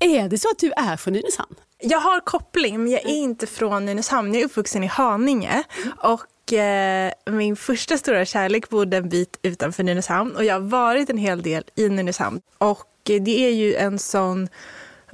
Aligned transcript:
Är 0.00 0.28
det 0.28 0.38
så 0.38 0.50
att 0.50 0.58
du 0.58 0.72
är 0.76 0.96
från 0.96 1.14
Nynäshamn? 1.14 1.54
Jag 1.80 2.00
har 2.00 2.20
koppling, 2.20 2.82
men 2.82 2.92
jag 2.92 3.04
är 3.04 3.08
inte 3.14 3.46
från 3.46 3.84
Nynäshamn. 3.86 4.34
Jag 4.34 4.40
är 4.40 4.44
uppvuxen 4.44 4.84
i 4.84 4.86
Haninge. 4.86 5.62
Och 6.02 6.52
eh, 6.52 7.12
min 7.30 7.56
första 7.56 7.98
stora 7.98 8.24
kärlek 8.24 8.68
bodde 8.68 8.96
en 8.96 9.08
bit 9.08 9.38
utanför 9.42 9.82
Nynäshamn. 9.82 10.36
Och 10.36 10.44
jag 10.44 10.54
har 10.54 10.60
varit 10.60 11.10
en 11.10 11.18
hel 11.18 11.42
del 11.42 11.64
i 11.74 11.88
Nynäshamn. 11.88 12.40
Och 12.58 13.10
eh, 13.10 13.22
det 13.22 13.46
är 13.46 13.50
ju 13.50 13.74
en 13.74 13.98
sån 13.98 14.48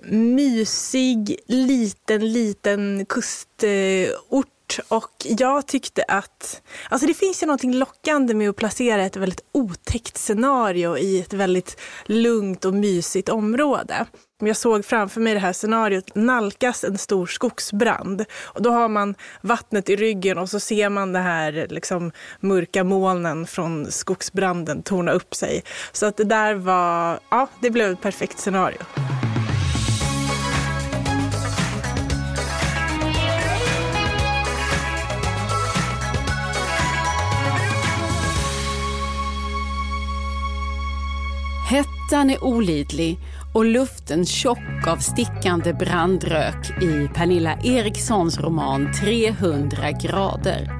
mysig, 0.08 1.37
liten, 1.46 2.33
liten 2.33 3.06
kustort 3.08 4.49
och 4.88 5.12
jag 5.24 5.66
tyckte 5.66 6.04
att, 6.08 6.62
alltså 6.88 7.06
det 7.06 7.14
finns 7.14 7.42
ju 7.42 7.46
någonting 7.46 7.74
lockande 7.74 8.34
med 8.34 8.50
att 8.50 8.56
placera 8.56 9.04
ett 9.04 9.16
väldigt 9.16 9.44
otäckt 9.52 10.18
scenario 10.18 10.98
i 10.98 11.21
ett 11.21 11.32
väldigt 11.32 11.80
lugnt 12.06 12.64
och 12.64 12.74
mysigt 12.74 13.28
område. 13.28 14.06
Jag 14.40 14.56
såg 14.56 14.85
framför 14.85 15.21
mig 15.21 15.35
det 15.35 15.40
här 15.40 15.53
scenariot 15.53 16.14
nalkas 16.14 16.84
en 16.84 16.98
stor 16.98 17.27
skogsbrand. 17.27 18.24
Och 18.42 18.62
då 18.62 18.70
har 18.70 18.88
man 18.88 19.14
vattnet 19.40 19.90
i 19.90 19.96
ryggen 19.96 20.38
och 20.38 20.48
så 20.48 20.60
ser 20.60 20.88
man 20.88 21.12
det 21.12 21.18
här 21.18 21.66
liksom, 21.70 22.12
mörka 22.41 22.84
molnen 22.84 23.46
från 23.46 23.92
skogsbranden 23.92 24.82
torna 24.82 25.12
upp 25.12 25.34
sig. 25.34 25.62
Så 25.92 26.06
att 26.06 26.16
det 26.16 26.24
där 26.24 26.54
var, 26.54 27.20
ja, 27.30 27.48
det 27.60 27.70
blev 27.70 27.92
ett 27.92 28.00
perfekt 28.00 28.38
scenario. 28.38 28.78
Hettan 41.68 42.30
är 42.30 42.44
olidlig 42.44 43.18
och 43.54 43.64
luften 43.64 44.26
tjock 44.26 44.86
av 44.86 44.96
stickande 44.96 45.72
brandrök 45.72 46.82
i 46.82 47.08
Pernilla 47.14 47.56
Erikssons 47.64 48.41
roman 48.41 48.92
300 49.00 49.91
grader. 49.91 50.70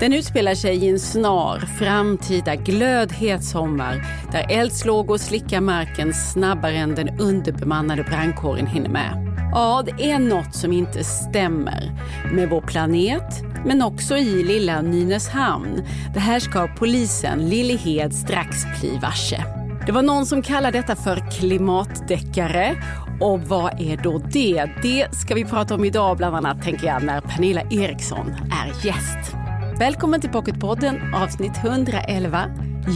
Den 0.00 0.12
utspelar 0.12 0.54
sig 0.54 0.76
i 0.76 0.88
en 0.88 1.00
snar 1.00 1.58
framtida 1.58 2.54
glödhet 2.54 3.44
sommar 3.44 4.06
där 4.32 4.46
eldslågor 4.50 5.18
slickar 5.18 5.60
marken 5.60 6.14
snabbare 6.14 6.76
än 6.76 6.94
den 6.94 7.20
underbemannade 7.20 8.02
brandkåren 8.02 8.66
hinner 8.66 8.90
med. 8.90 9.26
Ja, 9.52 9.84
det 9.86 10.10
är 10.10 10.18
något 10.18 10.54
som 10.54 10.72
inte 10.72 11.04
stämmer 11.04 11.92
med 12.32 12.50
vår 12.50 12.60
planet, 12.60 13.42
men 13.66 13.82
också 13.82 14.16
i 14.16 14.44
lilla 14.44 14.82
Nynäshamn. 14.82 15.82
Det 16.14 16.20
här 16.20 16.40
ska 16.40 16.68
polisen 16.78 17.48
Lillehed 17.48 18.14
strax 18.14 18.64
bli 18.80 18.98
varse. 19.02 19.59
Det 19.90 19.94
var 19.94 20.02
någon 20.02 20.26
som 20.26 20.42
kallade 20.42 20.78
detta 20.78 20.96
för 20.96 21.30
klimatdeckare. 21.38 22.76
Och 23.20 23.40
vad 23.40 23.80
är 23.80 23.96
då 23.96 24.18
det? 24.18 24.70
Det 24.82 25.14
ska 25.14 25.34
vi 25.34 25.44
prata 25.44 25.74
om 25.74 25.84
idag 25.84 26.16
bland 26.16 26.36
annat 26.36 26.62
tänker 26.62 26.86
jag 26.86 27.02
när 27.02 27.20
Pernilla 27.20 27.62
Eriksson 27.70 28.26
är 28.30 28.86
gäst. 28.86 29.34
Välkommen 29.78 30.20
till 30.20 30.30
Pocketpodden 30.30 31.14
avsnitt 31.14 31.52
111. 31.64 32.44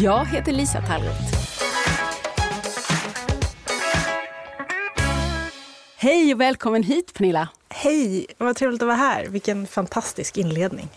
Jag 0.03 0.27
heter 0.27 0.53
Lisa 0.53 0.81
Tallroth. 0.81 1.23
Hej 5.97 6.34
och 6.34 6.41
välkommen 6.41 6.83
hit 6.83 7.14
Pernilla. 7.14 7.48
Hej, 7.69 8.27
vad 8.39 8.56
trevligt 8.56 8.83
att 8.83 8.86
vara 8.86 8.97
här. 8.97 9.27
Vilken 9.29 9.67
fantastisk 9.67 10.39
inledning. 10.39 10.89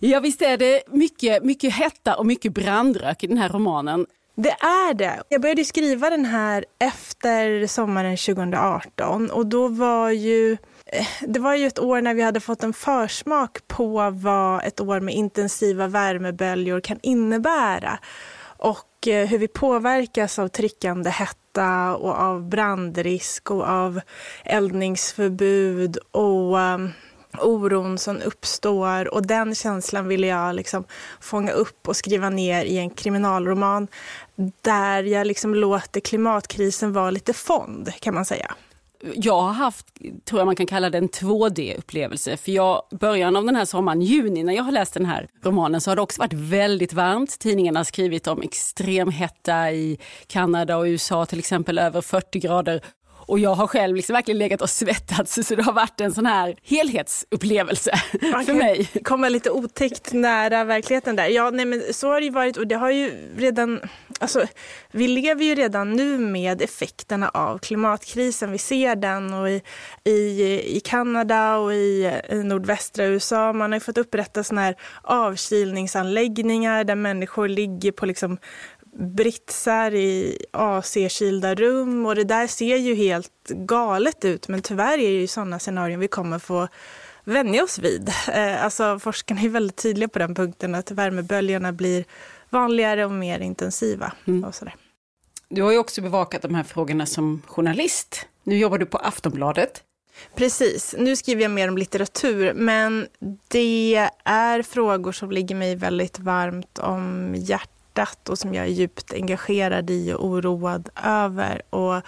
Ja 0.00 0.20
visst 0.20 0.42
är 0.42 0.56
det 0.56 0.82
mycket, 0.88 1.44
mycket 1.44 1.74
hetta 1.74 2.16
och 2.16 2.26
mycket 2.26 2.54
brandrök 2.54 3.24
i 3.24 3.26
den 3.26 3.38
här 3.38 3.48
romanen. 3.48 4.06
Det 4.38 4.50
är 4.50 4.94
det. 4.94 5.22
Jag 5.28 5.40
började 5.40 5.64
skriva 5.64 6.10
den 6.10 6.24
här 6.24 6.64
efter 6.78 7.66
sommaren 7.66 8.16
2018 8.16 9.30
och 9.30 9.46
då 9.46 9.68
var 9.68 10.10
ju 10.10 10.52
eh, 10.86 11.06
det 11.20 11.40
var 11.40 11.54
ju 11.54 11.66
ett 11.66 11.78
år 11.78 12.00
när 12.00 12.14
vi 12.14 12.22
hade 12.22 12.40
fått 12.40 12.62
en 12.62 12.72
försmak 12.72 13.68
på 13.68 14.10
vad 14.10 14.64
ett 14.64 14.80
år 14.80 15.00
med 15.00 15.14
intensiva 15.14 15.88
värmeböljor 15.88 16.80
kan 16.80 16.98
innebära 17.02 17.98
och 18.58 19.08
eh, 19.08 19.26
hur 19.26 19.38
vi 19.38 19.48
påverkas 19.48 20.38
av 20.38 20.48
tryckande 20.48 21.10
hetta 21.10 21.96
och 21.96 22.14
av 22.14 22.48
brandrisk 22.48 23.50
och 23.50 23.68
av 23.68 24.00
eldningsförbud 24.44 25.98
och 26.10 26.56
um, 26.56 26.92
oron 27.40 27.98
som 27.98 28.20
uppstår 28.24 29.14
och 29.14 29.26
den 29.26 29.54
känslan 29.54 30.08
ville 30.08 30.26
jag 30.26 30.54
liksom 30.54 30.84
fånga 31.20 31.52
upp 31.52 31.88
och 31.88 31.96
skriva 31.96 32.30
ner 32.30 32.64
i 32.64 32.78
en 32.78 32.90
kriminalroman 32.90 33.88
där 34.62 35.02
jag 35.02 35.26
liksom 35.26 35.54
låter 35.54 36.00
klimatkrisen 36.00 36.92
vara 36.92 37.10
lite 37.10 37.32
fond 37.32 37.92
kan 38.00 38.14
man 38.14 38.24
säga. 38.24 38.54
Jag 39.14 39.40
har 39.40 39.52
haft, 39.52 39.86
tror 40.24 40.40
jag 40.40 40.46
man 40.46 40.56
kan 40.56 40.66
kalla 40.66 40.90
det 40.90 40.98
en 40.98 41.08
2D-upplevelse. 41.08 42.36
För 42.36 42.52
jag, 42.52 42.82
början 42.90 43.36
av 43.36 43.44
den 43.44 43.56
här 43.56 43.64
sommaren, 43.64 44.02
juni, 44.02 44.42
när 44.42 44.52
jag 44.52 44.62
har 44.62 44.72
läst 44.72 44.94
den 44.94 45.06
här 45.06 45.28
romanen 45.44 45.80
så 45.80 45.90
har 45.90 45.96
det 45.96 46.02
också 46.02 46.20
varit 46.20 46.32
väldigt 46.32 46.92
varmt. 46.92 47.38
Tidningarna 47.38 47.78
har 47.78 47.84
skrivit 47.84 48.26
om 48.26 48.42
extrem 48.42 49.10
hetta 49.10 49.72
i 49.72 49.98
Kanada 50.26 50.76
och 50.76 50.84
USA, 50.84 51.26
till 51.26 51.38
exempel 51.38 51.78
över 51.78 52.00
40 52.00 52.38
grader. 52.38 52.80
Och 53.26 53.38
jag 53.38 53.54
har 53.54 53.66
själv 53.66 53.96
liksom 53.96 54.12
verkligen 54.12 54.38
legat 54.38 54.62
och 54.62 54.70
svettats 54.70 55.38
så 55.46 55.54
det 55.54 55.62
har 55.62 55.72
varit 55.72 56.00
en 56.00 56.12
sån 56.12 56.26
här 56.26 56.56
helhetsupplevelse 56.62 57.90
för 58.20 58.54
mig. 58.54 58.88
Komma 59.04 59.28
lite 59.28 59.50
otäckt 59.50 60.12
nära 60.12 60.64
verkligheten 60.64 61.16
där. 61.16 61.28
Ja, 61.28 61.50
nej, 61.50 61.66
men 61.66 61.82
så 61.92 62.08
har 62.08 62.20
det 62.20 62.24
ju 62.24 62.32
varit 62.32 62.56
och 62.56 62.66
det 62.66 62.74
har 62.74 62.90
ju 62.90 63.32
redan, 63.36 63.80
alltså 64.20 64.46
vi 64.90 65.08
lever 65.08 65.44
ju 65.44 65.54
redan 65.54 65.92
nu 65.92 66.18
med 66.18 66.62
effekterna 66.62 67.28
av 67.28 67.58
klimatkrisen. 67.58 68.52
Vi 68.52 68.58
ser 68.58 68.96
den 68.96 69.34
och 69.34 69.50
i, 69.50 69.62
i, 70.04 70.76
i 70.76 70.80
Kanada 70.84 71.56
och 71.56 71.74
i, 71.74 72.20
i 72.30 72.36
nordvästra 72.36 73.04
USA. 73.04 73.52
Man 73.52 73.72
har 73.72 73.76
ju 73.76 73.80
fått 73.80 73.98
upprätta 73.98 74.44
såna 74.44 74.60
här 74.60 74.76
avkylningsanläggningar 75.02 76.84
där 76.84 76.94
människor 76.94 77.48
ligger 77.48 77.92
på 77.92 78.06
liksom 78.06 78.38
britsar 78.98 79.94
i 79.94 80.38
AC-kylda 80.52 81.54
rum 81.54 82.06
och 82.06 82.14
det 82.14 82.24
där 82.24 82.46
ser 82.46 82.76
ju 82.76 82.94
helt 82.94 83.48
galet 83.48 84.24
ut 84.24 84.48
men 84.48 84.62
tyvärr 84.62 84.98
är 84.98 85.08
det 85.08 85.20
ju 85.20 85.26
sådana 85.26 85.58
scenarion 85.58 86.00
vi 86.00 86.08
kommer 86.08 86.38
få 86.38 86.68
vänja 87.24 87.64
oss 87.64 87.78
vid. 87.78 88.12
Eh, 88.32 88.64
alltså 88.64 88.98
forskarna 88.98 89.40
är 89.40 89.48
väldigt 89.48 89.76
tydliga 89.76 90.08
på 90.08 90.18
den 90.18 90.34
punkten 90.34 90.74
att 90.74 90.90
värmeböljorna 90.90 91.72
blir 91.72 92.04
vanligare 92.50 93.04
och 93.04 93.10
mer 93.10 93.40
intensiva. 93.40 94.12
Mm. 94.26 94.44
Och 94.44 94.54
sådär. 94.54 94.74
Du 95.48 95.62
har 95.62 95.72
ju 95.72 95.78
också 95.78 96.02
bevakat 96.02 96.42
de 96.42 96.54
här 96.54 96.62
frågorna 96.62 97.06
som 97.06 97.42
journalist. 97.46 98.26
Nu 98.42 98.58
jobbar 98.58 98.78
du 98.78 98.86
på 98.86 98.98
Aftonbladet. 98.98 99.82
Precis, 100.34 100.94
nu 100.98 101.16
skriver 101.16 101.42
jag 101.42 101.50
mer 101.50 101.68
om 101.68 101.78
litteratur, 101.78 102.54
men 102.54 103.06
det 103.48 104.08
är 104.24 104.62
frågor 104.62 105.12
som 105.12 105.30
ligger 105.30 105.54
mig 105.54 105.76
väldigt 105.76 106.18
varmt 106.18 106.78
om 106.78 107.34
hjärtat 107.38 108.28
och 108.28 108.38
som 108.38 108.54
jag 108.54 108.64
är 108.64 108.70
djupt 108.70 109.12
engagerad 109.12 109.90
i 109.90 110.12
och 110.12 110.26
oroad 110.26 110.88
över. 111.04 111.62
Och 111.74 112.02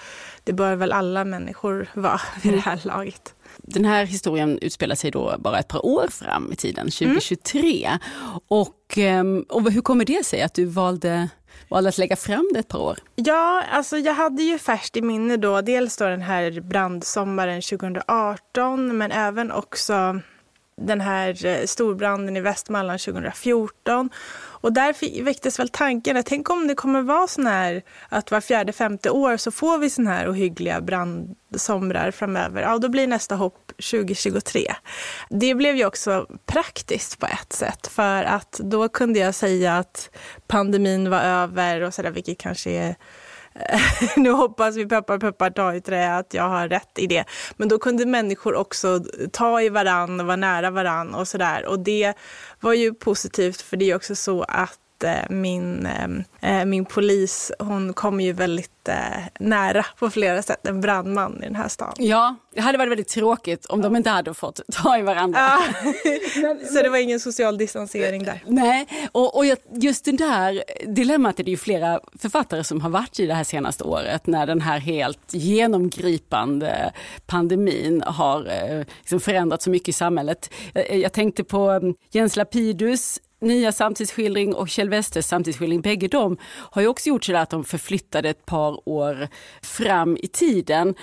det 0.45 0.53
bör 0.53 0.75
väl 0.75 0.93
alla 0.93 1.25
människor 1.25 1.89
vara 1.95 2.21
vid 2.43 2.53
det 2.53 2.61
här 2.61 2.81
laget. 2.85 3.35
Den 3.63 3.85
här 3.85 4.05
historien 4.05 4.59
utspelar 4.63 4.95
sig 4.95 5.11
då 5.11 5.35
bara 5.39 5.59
ett 5.59 5.69
par 5.69 5.87
år 5.87 6.09
fram 6.11 6.53
i 6.53 6.57
tiden, 6.57 6.91
2023. 6.91 7.85
Mm. 7.87 7.99
Och, 8.49 8.99
ehm, 8.99 9.45
och 9.49 9.73
hur 9.73 9.81
kommer 9.81 10.05
det 10.05 10.27
sig 10.27 10.43
att 10.43 10.55
du 10.55 10.65
valde 10.65 11.29
valde 11.69 11.89
att 11.89 11.99
lägga 11.99 12.17
fram 12.17 12.51
det 12.53 12.59
ett 12.59 12.69
par 12.69 12.79
år? 12.79 12.99
Ja, 13.15 13.65
alltså 13.71 13.97
jag 13.99 14.15
hade 14.15 14.43
ju 14.43 14.59
färskt 14.59 14.97
i 14.97 15.03
minne 15.03 15.37
då 15.37 15.61
dels 15.61 15.97
då 15.97 16.05
den 16.05 16.23
här 16.23 16.61
brandsommaren 16.61 17.63
2018 17.63 18.99
men 18.99 19.13
även 19.13 19.53
också 19.53 20.21
den 20.81 21.01
här 21.01 21.47
eh, 21.47 21.65
storbranden 21.67 22.37
i 22.37 22.41
Västmanland 22.41 23.01
2014 23.01 24.11
och 24.61 24.73
där 24.73 25.23
väcktes 25.23 25.59
väl 25.59 25.69
tanken, 25.69 26.23
tänk 26.27 26.51
om 26.51 26.69
det 26.69 26.75
kommer 26.75 27.03
vara 27.03 27.27
sån 27.27 27.47
här 27.47 27.83
att 28.09 28.31
var 28.31 28.41
fjärde, 28.41 28.73
femte 28.73 29.11
år 29.11 29.37
så 29.37 29.51
får 29.51 29.79
vi 29.79 29.91
sån 29.91 30.07
här 30.07 30.31
ohyggliga 30.31 30.81
brandsomrar 30.81 32.11
framöver. 32.11 32.63
Ja, 32.63 32.79
då 32.79 32.89
blir 32.89 33.07
nästa 33.07 33.35
hopp 33.35 33.67
2023. 33.91 34.75
Det 35.31 35.55
blev 35.55 35.77
ju 35.77 35.87
också 35.87 36.27
praktiskt 36.47 37.19
på 37.19 37.27
ett 37.27 37.53
sätt 37.53 37.87
för 37.87 38.25
att 38.25 38.61
då 38.63 38.89
kunde 38.89 39.19
jag 39.19 39.35
säga 39.35 39.79
att 39.79 40.11
pandemin 40.47 41.11
var 41.11 41.21
över 41.21 41.81
och 41.81 41.95
sådär, 41.95 42.11
vilket 42.11 42.39
kanske 42.39 42.71
är 42.71 42.97
nu 44.17 44.31
hoppas 44.31 44.77
vi 44.77 44.87
peppar 44.87 45.19
peppar 45.19 45.51
ta 45.51 45.75
i 45.75 45.81
trä 45.81 46.17
att 46.17 46.35
jag 46.35 46.49
har 46.49 46.69
rätt 46.69 46.99
i 46.99 47.07
det. 47.07 47.25
Men 47.57 47.69
då 47.69 47.79
kunde 47.79 48.07
människor 48.07 48.55
också 48.55 49.01
ta 49.33 49.63
i 49.63 49.69
varann 49.69 50.21
och 50.21 50.27
vara 50.27 50.37
nära 50.37 50.71
varann 50.71 51.15
och 51.15 51.29
sådär. 51.29 51.67
Och 51.67 51.79
det 51.79 52.15
var 52.61 52.75
ju 52.75 52.95
positivt 52.95 53.61
för 53.61 53.77
det 53.77 53.91
är 53.91 53.97
också 53.97 54.17
så 54.17 54.43
att 54.43 54.79
min, 55.31 55.89
eh, 56.41 56.65
min 56.65 56.85
polis, 56.85 57.53
hon 57.59 57.93
kommer 57.93 58.25
ju 58.25 58.33
väldigt 58.33 58.71
nära 59.41 59.87
på 59.99 60.11
flera 60.11 60.43
sätt, 60.43 60.67
en 60.67 60.81
brandman 60.81 61.43
i 61.43 61.47
den 61.47 61.57
här 61.57 61.69
stan. 61.69 61.95
Ja, 61.99 62.37
det 62.55 62.61
hade 62.61 62.79
varit 62.79 62.91
väldigt 62.91 63.09
tråkigt 63.09 63.67
om 63.67 63.83
de 63.83 63.97
inte 63.97 64.11
hade 64.11 64.35
fått 64.35 64.61
ta 64.73 64.99
i 64.99 65.03
varandra. 65.03 65.39
Ja. 65.41 65.59
Så 66.73 66.83
det 66.83 66.89
var 66.89 66.99
ingen 66.99 67.21
social 67.21 67.59
distansering 67.59 68.25
där? 68.25 68.43
Nej, 68.47 68.87
och, 69.13 69.37
och 69.37 69.45
just 69.73 70.05
det 70.05 70.13
där 70.13 70.65
dilemmat 70.87 71.41
är 71.41 71.45
det 71.45 71.51
ju 71.51 71.57
flera 71.57 72.01
författare 72.19 72.65
som 72.65 72.81
har 72.81 72.91
varit 72.91 73.21
i 73.21 73.27
det 73.27 73.35
här 73.35 73.45
senaste 73.45 73.85
året 73.85 74.27
när 74.27 74.47
den 74.47 74.61
här 74.61 74.79
helt 74.79 75.35
genomgripande 75.35 76.93
pandemin 77.27 78.03
har 78.07 78.85
liksom 78.99 79.21
förändrat 79.21 79.63
så 79.63 79.71
mycket 79.71 79.89
i 79.89 79.93
samhället. 79.93 80.51
Jag, 80.73 80.97
jag 80.97 81.13
tänkte 81.13 81.45
på 81.45 81.71
mm, 81.71 81.95
Jens 82.11 82.37
Lapidus 82.37 83.21
nya 83.41 83.73
samtidsskildring 83.73 84.55
och 84.55 84.69
Kjell 84.69 84.89
Westes 84.89 85.29
samtidsskildring, 85.29 85.81
bägge 85.81 86.09
de 86.09 86.37
har 86.43 86.83
ju 86.83 86.89
också 86.89 87.09
gjort 87.09 87.25
så 87.25 87.37
att 87.37 87.51
de 87.51 87.65
förflyttade 87.65 88.29
ett 88.29 88.47
par 88.47 88.89
år 88.89 89.29
fram 89.63 90.17
i 90.17 90.29
tiden. 90.29 90.95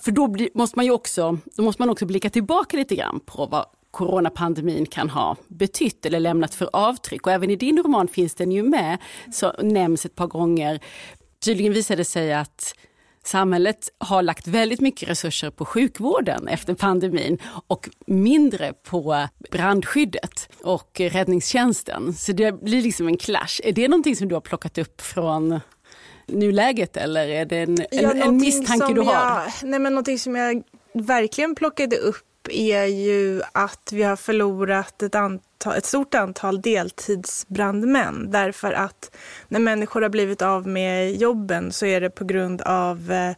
För 0.00 0.12
då 0.12 0.28
blir, 0.28 0.48
måste 0.54 0.78
man 0.78 0.84
ju 0.84 0.90
också, 0.90 1.38
då 1.56 1.62
måste 1.62 1.82
man 1.82 1.90
också 1.90 2.06
blicka 2.06 2.30
tillbaka 2.30 2.76
lite 2.76 2.96
grann 2.96 3.20
på 3.26 3.46
vad 3.46 3.66
coronapandemin 3.90 4.86
kan 4.86 5.10
ha 5.10 5.36
betytt 5.48 6.06
eller 6.06 6.20
lämnat 6.20 6.54
för 6.54 6.70
avtryck. 6.72 7.26
Och 7.26 7.32
även 7.32 7.50
i 7.50 7.56
din 7.56 7.82
roman 7.82 8.08
finns 8.08 8.34
den 8.34 8.52
ju 8.52 8.62
med, 8.62 8.98
så 9.32 9.52
nämns 9.62 10.06
ett 10.06 10.14
par 10.14 10.26
gånger. 10.26 10.80
Tydligen 11.44 11.72
visade 11.72 12.00
det 12.00 12.04
sig 12.04 12.34
att 12.34 12.74
Samhället 13.26 13.88
har 13.98 14.22
lagt 14.22 14.46
väldigt 14.46 14.80
mycket 14.80 15.08
resurser 15.08 15.50
på 15.50 15.64
sjukvården 15.64 16.48
efter 16.48 16.74
pandemin 16.74 17.38
och 17.66 17.88
mindre 18.06 18.72
på 18.72 19.28
brandskyddet 19.50 20.48
och 20.62 21.00
räddningstjänsten. 21.00 22.14
Så 22.14 22.32
det 22.32 22.62
blir 22.62 22.82
liksom 22.82 23.08
en 23.08 23.16
clash. 23.16 23.60
Är 23.64 23.72
det 23.72 23.88
någonting 23.88 24.16
som 24.16 24.28
du 24.28 24.34
har 24.34 24.40
plockat 24.40 24.78
upp 24.78 25.00
från 25.00 25.60
nuläget 26.26 26.96
eller 26.96 27.28
är 27.28 27.44
det 27.44 27.56
en, 27.56 27.78
ja, 27.90 28.10
en, 28.10 28.22
en 28.22 28.36
misstanke 28.36 28.94
du 28.94 29.00
har? 29.00 29.14
Jag, 29.14 29.52
nej 29.62 29.80
men 29.80 29.92
någonting 29.92 30.18
som 30.18 30.36
jag 30.36 30.62
verkligen 30.94 31.54
plockade 31.54 31.96
upp 31.96 32.48
är 32.50 32.84
ju 32.84 33.42
att 33.52 33.92
vi 33.92 34.02
har 34.02 34.16
förlorat 34.16 35.02
ett, 35.02 35.14
antal, 35.14 35.40
ett 35.72 35.86
stort 35.86 36.14
antal 36.14 36.60
deltidsbrandmän. 36.60 38.30
Därför 38.30 38.72
att 38.72 39.16
när 39.48 39.60
människor 39.60 40.02
har 40.02 40.08
blivit 40.08 40.42
av 40.42 40.66
med 40.66 41.16
jobben 41.16 41.72
så 41.72 41.86
är 41.86 42.00
det 42.00 42.10
på 42.10 42.24
grund 42.24 42.62
av 42.62 43.12
eh, 43.12 43.32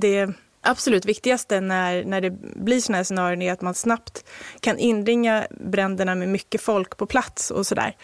det 0.00 0.34
absolut 0.64 1.04
viktigaste 1.04 1.60
när, 1.60 2.04
när 2.04 2.20
det 2.20 2.30
blir 2.56 2.80
sådana 2.80 2.96
här 2.96 3.04
scenarion 3.04 3.42
är 3.42 3.52
att 3.52 3.60
man 3.60 3.74
snabbt 3.74 4.24
kan 4.60 4.78
inringa 4.78 5.46
bränderna 5.50 6.14
med 6.14 6.28
mycket 6.28 6.60
folk 6.60 6.96
på 6.96 7.06
plats 7.06 7.50
och 7.50 7.66
sådär. 7.66 7.96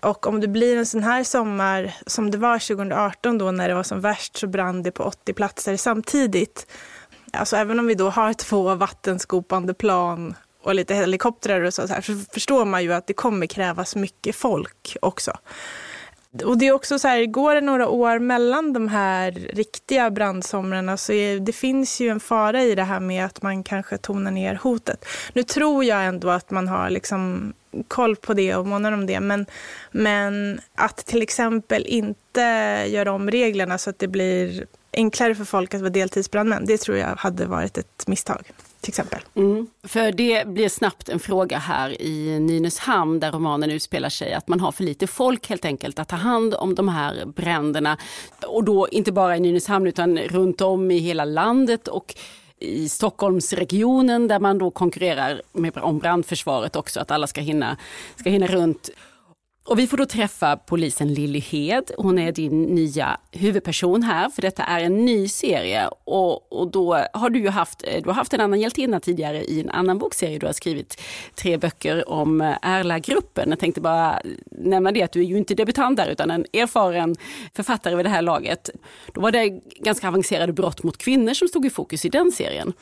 Och 0.00 0.26
om 0.26 0.40
det 0.40 0.48
blir 0.48 0.76
en 0.76 0.86
sån 0.86 1.02
här 1.02 1.24
sommar 1.24 1.94
som 2.06 2.30
det 2.30 2.38
var 2.38 2.58
2018 2.58 3.38
då 3.38 3.50
när 3.50 3.68
det 3.68 3.74
var 3.74 3.82
som 3.82 4.00
värst 4.00 4.36
så 4.36 4.46
brann 4.46 4.82
det 4.82 4.90
på 4.90 5.02
80 5.02 5.32
platser 5.32 5.76
samtidigt. 5.76 6.66
Alltså 7.32 7.56
även 7.56 7.78
om 7.78 7.86
vi 7.86 7.94
då 7.94 8.10
har 8.10 8.32
två 8.32 8.74
vattenskopande 8.74 9.74
plan 9.74 10.34
och 10.62 10.74
lite 10.74 10.94
helikoptrar 10.94 11.60
och 11.60 11.74
så, 11.74 11.88
så, 11.88 11.94
här, 11.94 12.00
så 12.00 12.12
förstår 12.32 12.64
man 12.64 12.82
ju 12.82 12.92
att 12.92 13.06
det 13.06 13.12
kommer 13.12 13.46
krävas 13.46 13.96
mycket 13.96 14.36
folk 14.36 14.96
också. 15.02 15.32
Och 16.44 16.58
det 16.58 16.66
är 16.66 16.72
också 16.72 16.98
så 16.98 17.08
här, 17.08 17.26
går 17.26 17.54
det 17.54 17.60
några 17.60 17.88
år 17.88 18.18
mellan 18.18 18.72
de 18.72 18.88
här 18.88 19.30
riktiga 19.32 20.10
brandsomrarna 20.10 20.96
så 20.96 21.12
är, 21.12 21.40
det 21.40 21.52
finns 21.52 22.00
ju 22.00 22.08
en 22.08 22.20
fara 22.20 22.62
i 22.62 22.74
det 22.74 22.82
här 22.82 23.00
med 23.00 23.24
att 23.24 23.42
man 23.42 23.62
kanske 23.62 23.98
tonar 23.98 24.30
ner 24.30 24.54
hotet. 24.54 25.04
Nu 25.32 25.42
tror 25.42 25.84
jag 25.84 26.06
ändå 26.06 26.30
att 26.30 26.50
man 26.50 26.68
har 26.68 26.90
liksom 26.90 27.52
koll 27.84 28.16
på 28.16 28.34
det 28.34 28.54
och 28.54 28.66
månar 28.66 28.92
om 28.92 29.06
det. 29.06 29.20
Men, 29.20 29.46
men 29.92 30.60
att 30.74 30.96
till 30.96 31.22
exempel 31.22 31.86
inte 31.86 32.40
göra 32.88 33.12
om 33.12 33.30
reglerna 33.30 33.78
så 33.78 33.90
att 33.90 33.98
det 33.98 34.08
blir 34.08 34.66
enklare 34.92 35.34
för 35.34 35.44
folk 35.44 35.74
att 35.74 35.80
vara 35.80 35.90
deltidsbrandmän, 35.90 36.66
det 36.66 36.78
tror 36.78 36.96
jag 36.96 37.16
hade 37.16 37.46
varit 37.46 37.78
ett 37.78 38.06
misstag 38.06 38.52
till 38.80 38.90
exempel. 38.90 39.20
Mm. 39.34 39.66
För 39.84 40.12
det 40.12 40.46
blir 40.46 40.68
snabbt 40.68 41.08
en 41.08 41.20
fråga 41.20 41.58
här 41.58 42.02
i 42.02 42.40
Nynäshamn 42.40 43.20
där 43.20 43.32
romanen 43.32 43.70
utspelar 43.70 44.08
sig, 44.08 44.32
att 44.32 44.48
man 44.48 44.60
har 44.60 44.72
för 44.72 44.84
lite 44.84 45.06
folk 45.06 45.48
helt 45.48 45.64
enkelt 45.64 45.98
att 45.98 46.08
ta 46.08 46.16
hand 46.16 46.54
om 46.54 46.74
de 46.74 46.88
här 46.88 47.24
bränderna. 47.26 47.98
Och 48.46 48.64
då 48.64 48.88
inte 48.88 49.12
bara 49.12 49.36
i 49.36 49.40
Nynäshamn 49.40 49.86
utan 49.86 50.18
runt 50.18 50.60
om 50.60 50.90
i 50.90 50.98
hela 50.98 51.24
landet. 51.24 51.88
och 51.88 52.14
i 52.58 52.88
Stockholmsregionen 52.88 54.28
där 54.28 54.38
man 54.38 54.58
då 54.58 54.70
konkurrerar 54.70 55.42
med, 55.52 55.78
om 55.78 55.98
brandförsvaret 55.98 56.76
också, 56.76 57.00
att 57.00 57.10
alla 57.10 57.26
ska 57.26 57.40
hinna, 57.40 57.76
ska 58.16 58.30
hinna 58.30 58.46
runt. 58.46 58.90
Och 59.66 59.78
vi 59.78 59.86
får 59.86 59.96
då 59.96 60.06
träffa 60.06 60.56
polisen 60.56 61.14
Lilly 61.14 61.38
Hed. 61.38 61.90
Hon 61.98 62.18
är 62.18 62.32
din 62.32 62.62
nya 62.62 63.20
huvudperson 63.32 64.02
här, 64.02 64.28
för 64.28 64.42
detta 64.42 64.62
är 64.62 64.80
en 64.80 65.04
ny 65.04 65.28
serie. 65.28 65.88
Och, 66.04 66.52
och 66.52 66.70
då 66.70 66.94
har 67.12 67.30
du 67.30 67.38
ju 67.38 67.48
haft, 67.48 67.82
eh, 67.86 68.02
du 68.02 68.08
har 68.08 68.14
haft 68.14 68.34
en 68.34 68.40
annan 68.40 68.60
hjältinna 68.60 69.00
tidigare 69.00 69.44
i 69.44 69.60
en 69.60 69.70
annan 69.70 69.98
bokserie. 69.98 70.38
Du 70.38 70.46
har 70.46 70.52
skrivit 70.52 71.02
tre 71.34 71.56
böcker 71.56 72.10
om 72.10 72.40
eh, 72.40 72.56
Erla-gruppen. 72.62 73.50
Jag 73.50 73.58
tänkte 73.58 73.80
bara 73.80 74.20
nämna 74.50 74.92
det 74.92 75.02
att 75.02 75.12
du 75.12 75.20
är 75.20 75.24
ju 75.24 75.38
inte 75.38 75.54
debutant 75.54 75.96
där, 75.96 76.08
utan 76.08 76.30
en 76.30 76.46
erfaren 76.52 77.16
författare 77.54 77.96
vid 77.96 78.04
det 78.04 78.10
här 78.10 78.22
laget. 78.22 78.70
Då 79.12 79.20
var 79.20 79.32
det 79.32 79.48
ganska 79.80 80.08
avancerade 80.08 80.52
brott 80.52 80.82
mot 80.82 80.98
kvinnor 80.98 81.34
som 81.34 81.48
stod 81.48 81.66
i 81.66 81.70
fokus 81.70 82.04
i 82.04 82.08
den 82.08 82.32
serien. 82.32 82.72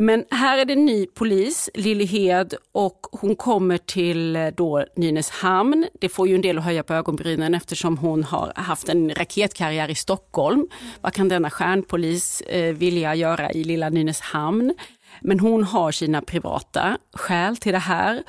Men 0.00 0.24
här 0.30 0.58
är 0.58 0.64
det 0.64 0.72
en 0.72 0.86
ny 0.86 1.06
polis, 1.06 1.70
Lilly 1.74 2.04
Hed, 2.04 2.54
och 2.72 3.06
hon 3.12 3.36
kommer 3.36 3.78
till 3.78 4.36
eh, 4.36 4.46
då 4.46 4.84
Nynäshamn. 4.96 5.86
Det 6.00 6.08
får 6.08 6.28
ju 6.28 6.34
en 6.34 6.40
del 6.40 6.58
att 6.58 6.64
höja 6.64 6.82
på 6.82 6.94
ögonbrynen 6.94 7.54
eftersom 7.54 7.98
hon 7.98 8.24
har 8.24 8.52
haft 8.56 8.88
en 8.88 9.14
raketkarriär 9.14 9.90
i 9.90 9.94
Stockholm. 9.94 10.68
Vad 11.00 11.12
kan 11.12 11.28
denna 11.28 11.50
stjärnpolis 11.50 12.40
eh, 12.40 12.74
vilja 12.74 13.14
göra 13.14 13.52
i 13.52 13.64
lilla 13.64 13.88
Nynäshamn? 13.88 14.74
Men 15.20 15.40
hon 15.40 15.64
har 15.64 15.92
sina 15.92 16.22
privata 16.22 16.98
skäl 17.14 17.56
till 17.56 17.72
det 17.72 17.78
här 17.78 18.22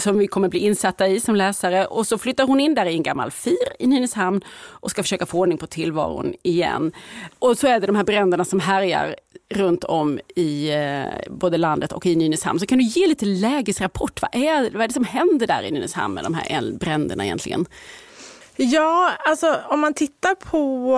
som 0.00 0.18
vi 0.18 0.26
kommer 0.26 0.48
bli 0.48 0.58
insatta 0.58 1.08
i 1.08 1.20
som 1.20 1.36
läsare. 1.36 1.86
Och 1.86 2.06
så 2.06 2.18
flyttar 2.18 2.46
hon 2.46 2.60
in 2.60 2.74
där 2.74 2.86
i 2.86 2.94
en 2.94 3.02
gammal 3.02 3.30
fyr 3.30 3.68
i 3.78 3.86
Nynäshamn 3.86 4.40
och 4.56 4.90
ska 4.90 5.02
försöka 5.02 5.26
få 5.26 5.38
ordning 5.38 5.58
på 5.58 5.66
tillvaron 5.66 6.34
igen. 6.42 6.92
Och 7.38 7.58
så 7.58 7.66
är 7.66 7.80
det 7.80 7.86
de 7.86 7.96
här 7.96 8.04
bränderna 8.04 8.44
som 8.44 8.60
härjar 8.60 9.16
runt 9.48 9.84
om 9.84 10.20
i 10.36 10.70
eh, 10.70 11.32
både 11.32 11.58
landet 11.58 11.92
och 11.92 12.06
i 12.06 12.16
Nynäshamn. 12.16 12.60
Så 12.60 12.66
kan 12.66 12.78
du 12.78 12.84
ge 12.84 13.06
lite 13.06 13.24
lägesrapport? 13.24 14.22
Vad 14.22 14.34
är, 14.34 14.70
vad 14.70 14.82
är 14.82 14.88
det 14.88 14.94
som 14.94 15.04
händer 15.04 15.46
där 15.46 15.62
i 15.62 15.70
Nynäshamn 15.70 16.14
med 16.14 16.24
de 16.24 16.34
här 16.34 16.72
bränderna 16.72 17.24
egentligen? 17.24 17.66
Ja, 18.56 19.12
alltså 19.26 19.60
om 19.68 19.80
man 19.80 19.94
tittar 19.94 20.34
på 20.34 20.96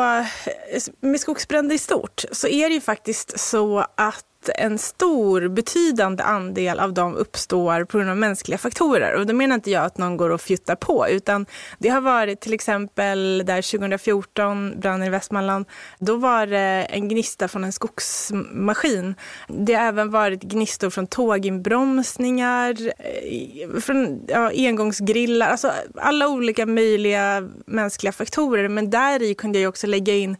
eh, 0.73 0.81
med 1.00 1.21
skogsbränder 1.21 1.75
i 1.75 1.79
stort 1.79 2.25
så 2.33 2.49
är 2.49 2.69
det 2.69 2.75
ju 2.75 2.81
faktiskt 2.81 3.41
så 3.41 3.79
att 3.95 4.28
en 4.55 4.79
stor 4.79 5.49
betydande 5.49 6.23
andel 6.23 6.81
av 6.81 6.94
dem 6.94 7.14
uppstår 7.14 7.85
på 7.85 7.99
grund 7.99 8.11
av 8.11 8.17
mänskliga 8.17 8.58
faktorer. 8.58 9.15
Och 9.15 9.27
då 9.27 9.34
menar 9.34 9.55
inte 9.55 9.70
jag 9.70 9.84
att 9.84 9.98
någon 9.98 10.17
går 10.17 10.31
och 10.31 10.41
fjuttar 10.41 10.74
på, 10.74 11.08
utan 11.08 11.46
det 11.79 11.89
har 11.89 12.01
varit 12.01 12.41
till 12.41 12.55
exempel 12.55 13.43
där 13.46 13.79
2014, 13.79 14.81
branden 14.81 15.08
i 15.08 15.10
Västmanland, 15.10 15.67
då 15.98 16.17
var 16.17 16.46
det 16.46 16.86
en 16.91 17.08
gnista 17.08 17.48
från 17.48 17.65
en 17.65 17.72
skogsmaskin. 17.72 19.15
Det 19.48 19.74
har 19.74 19.82
även 19.82 20.10
varit 20.10 20.43
gnistor 20.43 20.91
från 20.91 21.06
tåginbromsningar, 21.06 22.77
eh, 22.98 23.81
från 23.81 24.24
ja, 24.29 24.51
engångsgrillar, 24.55 25.48
alltså 25.48 25.72
alla 25.94 26.29
olika 26.29 26.67
möjliga 26.67 27.48
mänskliga 27.67 28.13
faktorer. 28.13 28.69
Men 28.69 28.91
där 28.91 29.22
i 29.22 29.34
kunde 29.34 29.58
jag 29.58 29.69
också 29.69 29.86
lägga 29.86 30.15
in 30.15 30.36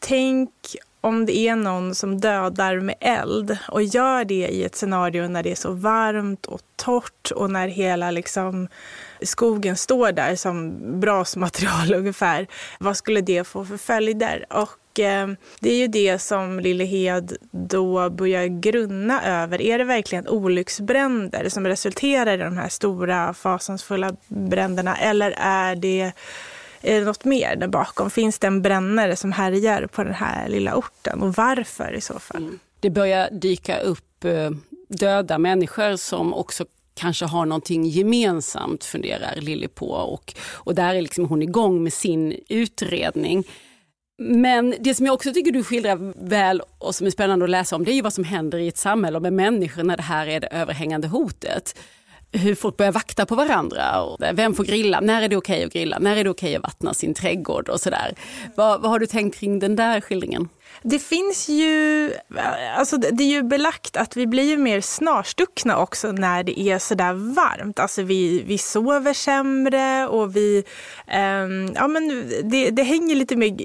Tänk 0.00 0.50
om 1.00 1.26
det 1.26 1.36
är 1.36 1.56
någon 1.56 1.94
som 1.94 2.20
dödar 2.20 2.80
med 2.80 2.94
eld 3.00 3.58
och 3.68 3.82
gör 3.82 4.24
det 4.24 4.48
i 4.48 4.64
ett 4.64 4.76
scenario 4.76 5.28
när 5.28 5.42
det 5.42 5.50
är 5.50 5.54
så 5.54 5.72
varmt 5.72 6.46
och 6.46 6.60
torrt 6.76 7.30
och 7.30 7.50
när 7.50 7.68
hela 7.68 8.10
liksom 8.10 8.68
skogen 9.22 9.76
står 9.76 10.12
där 10.12 10.36
som 10.36 10.76
brasmaterial 11.00 11.94
ungefär. 11.94 12.46
Vad 12.78 12.96
skulle 12.96 13.20
det 13.20 13.44
få 13.44 13.64
för 13.64 13.76
följder? 13.76 14.46
Och 14.50 15.00
eh, 15.00 15.28
det 15.60 15.70
är 15.70 15.76
ju 15.76 15.86
det 15.86 16.18
som 16.18 16.60
Lille 16.60 16.84
Hed 16.84 17.36
då 17.50 18.10
börjar 18.10 18.46
grunna 18.46 19.42
över. 19.42 19.62
Är 19.62 19.78
det 19.78 19.84
verkligen 19.84 20.28
olycksbränder 20.28 21.48
som 21.48 21.66
resulterar 21.66 22.34
i 22.34 22.36
de 22.36 22.56
här 22.56 22.68
stora 22.68 23.34
fasansfulla 23.34 24.16
bränderna 24.28 24.96
eller 24.96 25.34
är 25.38 25.76
det 25.76 26.12
är 26.82 27.00
det 27.00 27.06
något 27.06 27.24
mer 27.24 27.56
där 27.56 27.68
bakom? 27.68 28.10
Finns 28.10 28.38
det 28.38 28.46
en 28.46 28.62
brännare 28.62 29.16
som 29.16 29.32
härjar 29.32 29.86
på 29.86 30.04
den 30.04 30.14
här 30.14 30.48
lilla 30.48 30.76
orten 30.76 31.22
och 31.22 31.34
varför 31.34 31.94
i 31.94 32.00
så 32.00 32.18
fall? 32.18 32.42
Mm. 32.42 32.58
Det 32.80 32.90
börjar 32.90 33.30
dyka 33.30 33.80
upp 33.80 34.24
eh, 34.24 34.50
döda 34.88 35.38
människor 35.38 35.96
som 35.96 36.34
också 36.34 36.64
kanske 36.94 37.24
har 37.24 37.46
någonting 37.46 37.86
gemensamt, 37.86 38.84
funderar 38.84 39.36
Lilly 39.36 39.68
på. 39.68 39.90
Och, 39.90 40.34
och 40.52 40.74
där 40.74 40.94
är 40.94 41.02
liksom 41.02 41.24
hon 41.24 41.42
igång 41.42 41.82
med 41.82 41.92
sin 41.92 42.40
utredning. 42.48 43.44
Men 44.18 44.74
det 44.80 44.94
som 44.94 45.06
jag 45.06 45.14
också 45.14 45.32
tycker 45.32 45.52
du 45.52 45.64
skildrar 45.64 46.28
väl 46.28 46.62
och 46.78 46.94
som 46.94 47.06
är 47.06 47.10
spännande 47.10 47.44
att 47.44 47.50
läsa 47.50 47.76
om 47.76 47.84
det 47.84 47.92
är 47.92 47.94
ju 47.94 48.02
vad 48.02 48.12
som 48.12 48.24
händer 48.24 48.58
i 48.58 48.68
ett 48.68 48.76
samhälle 48.76 49.16
och 49.16 49.22
med 49.22 49.32
människor 49.32 49.82
när 49.82 49.96
det 49.96 50.02
här 50.02 50.26
är 50.26 50.40
det 50.40 50.46
överhängande 50.46 51.08
hotet. 51.08 51.78
Hur 52.32 52.54
folk 52.54 52.76
börjar 52.76 52.92
vakta 52.92 53.26
på 53.26 53.34
varandra. 53.34 54.02
Och 54.02 54.18
vem 54.34 54.54
får 54.54 54.64
grilla? 54.64 55.00
När 55.00 55.22
är 55.22 55.28
det 55.28 55.36
okej 55.36 55.56
okay 55.56 55.66
att 55.66 55.72
grilla? 55.72 55.98
När 55.98 56.16
är 56.16 56.24
det 56.24 56.30
okej 56.30 56.48
okay 56.48 56.56
att 56.56 56.62
vattna 56.62 56.94
sin 56.94 57.14
trädgård? 57.14 57.68
och 57.68 57.80
sådär. 57.80 58.14
Vad, 58.54 58.80
vad 58.80 58.90
har 58.90 58.98
du 58.98 59.06
tänkt 59.06 59.38
kring 59.38 59.58
den 59.58 59.76
där 59.76 60.00
skildringen? 60.00 60.48
Det 60.82 60.98
finns 60.98 61.48
ju, 61.48 62.12
alltså 62.76 62.96
det 62.96 63.24
är 63.24 63.28
ju 63.28 63.42
belagt 63.42 63.96
att 63.96 64.16
vi 64.16 64.26
blir 64.26 64.42
ju 64.42 64.56
mer 64.56 64.80
snarstuckna 64.80 65.78
också 65.78 66.12
när 66.12 66.42
det 66.42 66.60
är 66.60 66.78
sådär 66.78 67.12
varmt. 67.34 67.78
Alltså 67.78 68.02
vi, 68.02 68.42
vi 68.42 68.58
sover 68.58 69.12
sämre 69.12 70.06
och 70.06 70.36
vi, 70.36 70.64
um, 71.16 71.72
ja 71.74 71.88
men 71.88 72.32
det, 72.44 72.70
det 72.70 72.82
hänger 72.82 73.16
lite 73.16 73.36
mer 73.36 73.56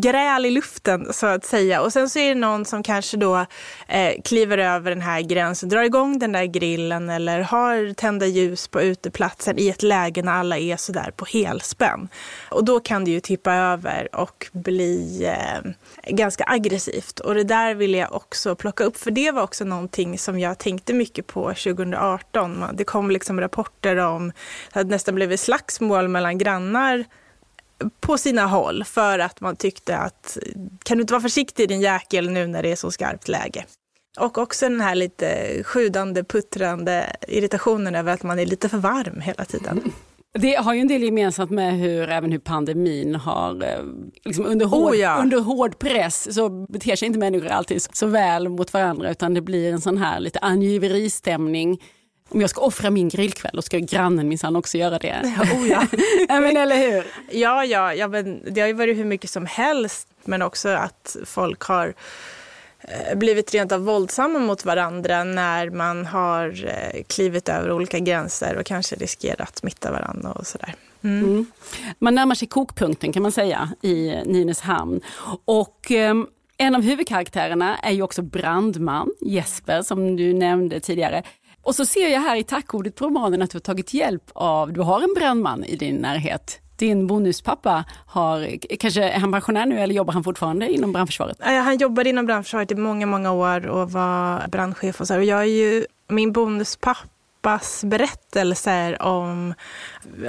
gräl 0.00 0.46
i 0.46 0.50
luften 0.50 1.12
så 1.12 1.26
att 1.26 1.44
säga. 1.44 1.80
Och 1.80 1.92
sen 1.92 2.10
så 2.10 2.18
är 2.18 2.28
det 2.28 2.40
någon 2.40 2.64
som 2.64 2.82
kanske 2.82 3.16
då 3.16 3.46
eh, 3.88 4.22
kliver 4.24 4.58
över 4.58 4.90
den 4.90 5.00
här 5.00 5.20
gränsen, 5.20 5.68
drar 5.68 5.82
igång 5.82 6.18
den 6.18 6.32
där 6.32 6.44
grillen 6.44 7.10
eller 7.10 7.40
har 7.40 7.94
tända 7.94 8.26
ljus 8.26 8.68
på 8.68 8.82
uteplatsen 8.82 9.58
i 9.58 9.68
ett 9.68 9.82
läge 9.82 10.22
när 10.22 10.32
alla 10.32 10.58
är 10.58 10.76
sådär 10.76 11.12
på 11.16 11.24
helspänn. 11.24 12.08
Och 12.50 12.64
då 12.64 12.80
kan 12.80 13.04
det 13.04 13.10
ju 13.10 13.20
tippa 13.20 13.52
över 13.52 14.08
och 14.12 14.46
bli 14.52 15.24
eh, 15.24 15.70
ganska 16.06 16.44
aggressivt. 16.46 17.20
Och 17.20 17.34
det 17.34 17.44
där 17.44 17.74
ville 17.74 17.98
jag 17.98 18.12
också 18.12 18.56
plocka 18.56 18.84
upp, 18.84 18.96
för 18.96 19.10
det 19.10 19.30
var 19.30 19.42
också 19.42 19.64
någonting 19.64 20.18
som 20.18 20.38
jag 20.38 20.58
tänkte 20.58 20.94
mycket 20.94 21.26
på 21.26 21.42
2018. 21.48 22.64
Det 22.74 22.84
kom 22.84 23.10
liksom 23.10 23.40
rapporter 23.40 23.96
om 23.96 24.32
att 24.72 24.82
det 24.82 24.90
nästan 24.90 25.14
blev 25.14 25.36
slagsmål 25.36 26.08
mellan 26.08 26.38
grannar 26.38 27.04
på 28.00 28.18
sina 28.18 28.46
håll 28.46 28.84
för 28.84 29.18
att 29.18 29.40
man 29.40 29.56
tyckte 29.56 29.96
att 29.96 30.38
kan 30.84 30.96
du 30.96 31.00
inte 31.00 31.12
vara 31.12 31.22
försiktig 31.22 31.68
din 31.68 31.80
jäkel 31.80 32.30
nu 32.30 32.46
när 32.46 32.62
det 32.62 32.72
är 32.72 32.76
så 32.76 32.90
skarpt 32.90 33.28
läge. 33.28 33.64
Och 34.18 34.38
också 34.38 34.68
den 34.68 34.80
här 34.80 34.94
lite 34.94 35.62
sjudande, 35.64 36.24
puttrande 36.24 37.16
irritationen 37.28 37.94
över 37.94 38.12
att 38.12 38.22
man 38.22 38.38
är 38.38 38.46
lite 38.46 38.68
för 38.68 38.78
varm 38.78 39.20
hela 39.20 39.44
tiden. 39.44 39.92
Det 40.38 40.54
har 40.54 40.74
ju 40.74 40.80
en 40.80 40.88
del 40.88 41.02
gemensamt 41.02 41.50
med 41.50 41.78
hur 41.78 42.10
även 42.10 42.32
hur 42.32 42.38
pandemin 42.38 43.14
har, 43.14 43.62
eh, 43.62 43.84
liksom 44.24 44.46
under, 44.46 44.66
hård, 44.66 44.92
oh 44.92 45.00
ja. 45.00 45.18
under 45.22 45.40
hård 45.40 45.78
press 45.78 46.34
så 46.34 46.48
beter 46.48 46.96
sig 46.96 47.06
inte 47.06 47.18
människor 47.18 47.48
alltid 47.48 47.82
så 47.92 48.06
väl 48.06 48.48
mot 48.48 48.72
varandra 48.72 49.10
utan 49.10 49.34
det 49.34 49.40
blir 49.40 49.72
en 49.72 49.80
sån 49.80 49.98
här 49.98 50.20
lite 50.20 50.38
angiveristämning. 50.38 51.82
Om 52.28 52.40
jag 52.40 52.50
ska 52.50 52.60
offra 52.60 52.90
min 52.90 53.08
grillkväll 53.08 53.52
då 53.54 53.62
ska 53.62 53.78
grannen 53.78 54.28
minsann 54.28 54.56
också 54.56 54.78
göra 54.78 54.98
det. 54.98 55.34
Oh 55.54 55.68
ja. 55.68 55.86
ja 56.28 56.40
men 56.40 56.56
eller 56.56 56.76
hur? 56.76 57.04
Ja, 57.30 57.64
ja, 57.64 57.94
ja 57.94 58.08
men 58.08 58.42
det 58.54 58.60
har 58.60 58.68
ju 58.68 58.74
varit 58.74 58.96
hur 58.96 59.04
mycket 59.04 59.30
som 59.30 59.46
helst 59.46 60.08
men 60.24 60.42
också 60.42 60.68
att 60.68 61.16
folk 61.24 61.62
har 61.62 61.94
Eh, 62.88 63.18
blivit 63.18 63.54
rent 63.54 63.72
av 63.72 63.80
våldsamma 63.80 64.38
mot 64.38 64.64
varandra 64.64 65.24
när 65.24 65.70
man 65.70 66.06
har 66.06 66.64
eh, 66.66 67.02
klivit 67.02 67.48
över 67.48 67.72
olika 67.72 67.98
gränser 67.98 68.56
och 68.56 68.66
kanske 68.66 68.96
riskerat 68.96 69.40
att 69.48 69.58
smitta 69.58 69.92
varandra 69.92 70.32
och 70.32 70.46
sådär. 70.46 70.74
Mm. 71.04 71.24
Mm. 71.24 71.46
Man 71.98 72.14
närmar 72.14 72.34
sig 72.34 72.48
kokpunkten 72.48 73.12
kan 73.12 73.22
man 73.22 73.32
säga 73.32 73.70
i 73.82 74.22
Nynäshamn. 74.24 75.00
Och 75.44 75.92
eh, 75.92 76.14
en 76.56 76.74
av 76.74 76.82
huvudkaraktärerna 76.82 77.78
är 77.78 77.92
ju 77.92 78.02
också 78.02 78.22
brandman, 78.22 79.10
Jesper 79.20 79.82
som 79.82 80.16
du 80.16 80.32
nämnde 80.32 80.80
tidigare. 80.80 81.22
Och 81.62 81.74
så 81.74 81.86
ser 81.86 82.08
jag 82.08 82.20
här 82.20 82.36
i 82.36 82.44
tackordet 82.44 82.94
på 82.94 83.06
romanen 83.06 83.42
att 83.42 83.50
du 83.50 83.56
har 83.56 83.60
tagit 83.60 83.94
hjälp 83.94 84.30
av, 84.32 84.72
du 84.72 84.80
har 84.80 85.00
en 85.00 85.14
brandman 85.16 85.64
i 85.64 85.76
din 85.76 85.96
närhet 85.96 86.60
din 86.76 87.06
bonuspappa 87.06 87.84
har, 88.06 88.58
kanske 88.76 89.02
är 89.02 89.18
han 89.18 89.32
pensionär 89.32 89.66
nu 89.66 89.80
eller 89.80 89.94
jobbar 89.94 90.12
han 90.12 90.24
fortfarande 90.24 90.68
inom 90.68 90.92
brandförsvaret? 90.92 91.36
Han 91.40 91.76
jobbade 91.76 92.08
inom 92.08 92.26
brandförsvaret 92.26 92.70
i 92.70 92.74
många, 92.74 93.06
många 93.06 93.32
år 93.32 93.66
och 93.66 93.92
var 93.92 94.48
brandchef 94.48 95.00
och 95.00 95.06
så. 95.06 95.16
Och 95.16 95.24
jag 95.24 95.40
är 95.40 95.44
ju 95.44 95.86
min 96.08 96.32
bonuspappas 96.32 97.84
berättelser 97.84 99.02
om, 99.02 99.54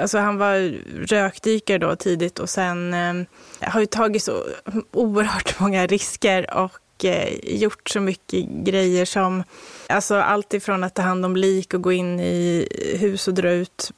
alltså 0.01 0.17
han 0.17 0.37
var 0.37 0.81
rökdykare 1.07 1.77
då 1.77 1.95
tidigt 1.95 2.39
och 2.39 2.49
sen 2.49 2.93
eh, 2.93 3.69
har 3.69 3.79
ju 3.79 3.85
tagit 3.85 4.23
så 4.23 4.43
oerhört 4.91 5.59
många 5.59 5.87
risker 5.87 6.53
och 6.53 7.05
eh, 7.05 7.29
gjort 7.43 7.89
så 7.89 7.99
mycket 7.99 8.45
grejer 8.49 9.05
som 9.05 9.43
Alltså 9.89 10.15
allt 10.15 10.53
ifrån 10.53 10.83
att 10.83 10.93
ta 10.93 11.01
hand 11.01 11.25
om 11.25 11.35
lik 11.35 11.73
och 11.73 11.81
gå 11.81 11.91
in 11.91 12.19
i 12.19 12.67
hus 12.99 13.27
och 13.27 13.33
dra 13.33 13.49
ut 13.49 13.91